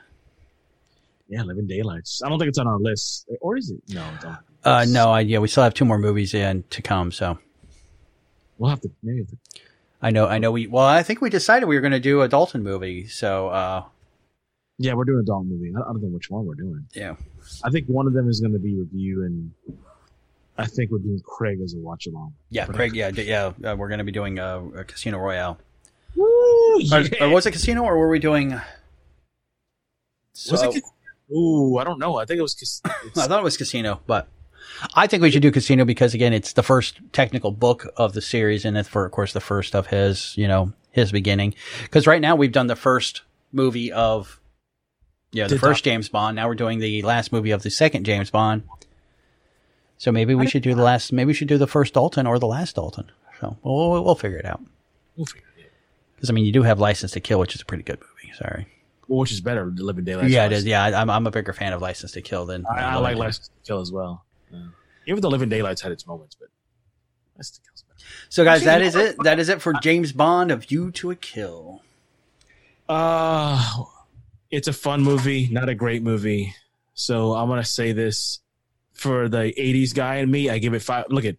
[1.29, 2.23] Yeah, Living Daylights.
[2.25, 3.95] I don't think it's on our list, or is it?
[3.95, 4.39] No, it's on.
[4.65, 7.13] Uh, no, I, yeah, we still have two more movies in to come.
[7.13, 7.39] So
[8.59, 9.21] We'll have to maybe.
[9.21, 9.37] Have to,
[10.03, 10.53] I know, I know.
[10.53, 13.07] We well, I think we decided we were going to do a Dalton movie.
[13.09, 13.85] So uh,
[14.79, 15.73] yeah, we're doing a Dalton movie.
[15.75, 16.87] I don't know which one we're doing.
[16.93, 17.17] yeah.
[17.65, 19.53] I think one of them is going to be review, and
[20.59, 22.35] I think we're doing Craig as a watch along.
[22.51, 22.95] Yeah, Craig.
[22.95, 23.53] Yeah, d- yeah.
[23.65, 25.59] Uh, we're going to be doing uh, a Casino Royale.
[26.17, 26.81] Woo!
[26.81, 27.05] Yeah.
[27.21, 28.61] or was it Casino, or were we doing?
[30.51, 30.85] was it?
[31.35, 32.17] Ooh, I don't know.
[32.19, 32.83] I think it was.
[32.85, 34.29] I thought it was Casino, but
[34.95, 38.21] I think we should do Casino because again, it's the first technical book of the
[38.21, 41.55] series, and it's for, of course, the first of his, you know, his beginning.
[41.83, 44.41] Because right now we've done the first movie of,
[45.33, 46.37] yeah, the first James Bond.
[46.37, 48.65] Now we're doing the last movie of the second James Bond.
[49.99, 51.13] So maybe we should do the last.
[51.13, 53.11] Maybe we should do the first Dalton or the last Dalton.
[53.41, 54.61] So we'll we'll, we'll figure it out.
[55.17, 55.71] we'll figure it out.
[56.17, 58.35] Because I mean, you do have License to Kill, which is a pretty good movie.
[58.37, 58.67] Sorry.
[59.09, 60.31] Well, which is better, Living Daylights?
[60.33, 60.67] yeah, it is.
[60.67, 63.49] Yeah, I'm I'm a bigger fan of License to Kill than I, I like License
[63.49, 64.26] to Kill as well.
[64.51, 64.61] Yeah.
[65.07, 66.49] Even though Living Daylights had its moments, but
[67.37, 68.01] License to Kill's better.
[68.29, 69.17] So, guys, Actually, that you is know it.
[69.25, 71.83] That is it for James Bond of You to a Kill.
[72.89, 73.85] Uh,
[74.51, 76.55] it's a fun movie, not a great movie.
[76.95, 78.41] So I'm gonna say this
[78.93, 81.07] for the '80s guy in me, I give it five.
[81.11, 81.37] Look at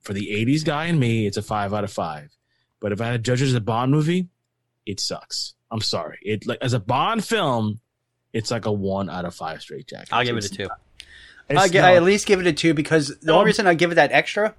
[0.00, 2.30] for the '80s guy in me, it's a five out of five.
[2.80, 4.28] But if I had to judge it as a Bond movie,
[4.86, 5.54] it sucks.
[5.70, 6.18] I'm sorry.
[6.22, 7.80] It like as a Bond film,
[8.32, 10.10] it's like a one out of five straight jacket.
[10.12, 10.64] I'll give it a two.
[10.64, 10.72] it's
[11.50, 13.34] I, not- I at least give it a two because the No.
[13.34, 14.54] only reason I give it that extra,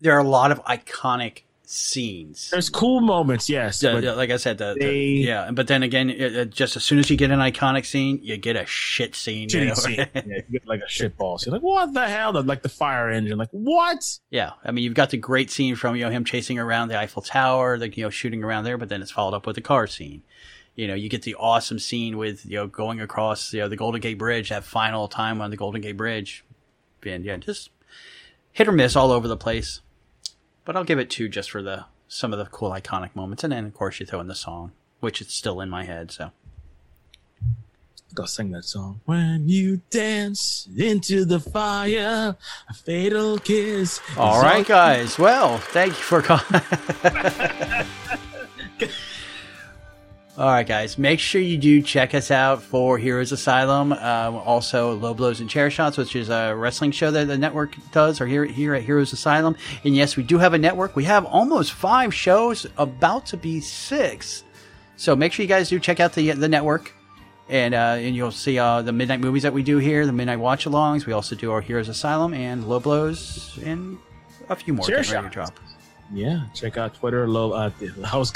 [0.00, 2.50] there are a lot of iconic scenes.
[2.50, 3.80] There's cool moments, yes.
[3.80, 6.76] The- the- like I said, the, the- they- yeah, but then again, it, it- just
[6.76, 9.48] as soon as you get an iconic scene, you get a shit scene.
[9.50, 9.74] you know?
[9.74, 9.96] scene.
[10.14, 11.38] Yeah, you get like a shit ball.
[11.38, 12.32] So you're like, what the hell?
[12.42, 13.38] Like the fire engine.
[13.38, 14.18] Like what?
[14.30, 16.98] Yeah, I mean, you've got the great scene from you know him chasing around the
[16.98, 19.62] Eiffel Tower, like you know shooting around there, but then it's followed up with the
[19.62, 20.22] car scene.
[20.74, 23.76] You know, you get the awesome scene with you know going across you know the
[23.76, 26.44] Golden Gate Bridge, that final time on the Golden Gate Bridge,
[27.04, 27.70] and yeah, just
[28.52, 29.80] hit or miss all over the place.
[30.64, 33.52] But I'll give it two just for the some of the cool iconic moments, and
[33.52, 36.10] then of course you throw in the song, which is still in my head.
[36.10, 36.32] So
[38.14, 39.00] Go sing that song.
[39.06, 42.36] When you dance into the fire,
[42.68, 44.00] a fatal kiss.
[44.18, 45.18] all guys.
[45.18, 46.62] Well, thank you for calling.
[50.38, 50.96] All right, guys.
[50.96, 53.92] Make sure you do check us out for Heroes Asylum.
[53.92, 57.76] Um, also, Low Blows and Chair Shots, which is a wrestling show that the network
[57.92, 59.56] does, or here here at Heroes Asylum.
[59.84, 60.96] And yes, we do have a network.
[60.96, 64.42] We have almost five shows, about to be six.
[64.96, 66.94] So make sure you guys do check out the the network,
[67.50, 70.38] and uh, and you'll see uh, the midnight movies that we do here, the midnight
[70.38, 71.04] watch-alongs.
[71.04, 73.98] We also do our Heroes Asylum and Low Blows, and
[74.48, 74.86] a few more.
[74.86, 75.50] Chair getting ready to Shots.
[75.50, 75.60] drop.
[76.10, 77.28] Yeah, check out Twitter.
[77.28, 77.70] Low, uh,
[78.12, 78.32] I was,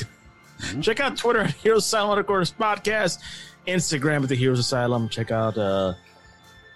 [0.59, 0.80] Mm-hmm.
[0.80, 3.18] check out Twitter at Heroes Asylum underscore podcast,
[3.66, 5.09] Instagram at the Heroes Asylum.
[5.09, 5.94] Check out uh,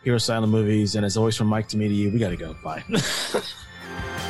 [0.04, 0.96] Heroes Asylum Movies.
[0.96, 2.54] And as always, from Mike to me to you, we got to go.
[2.62, 2.84] Bye.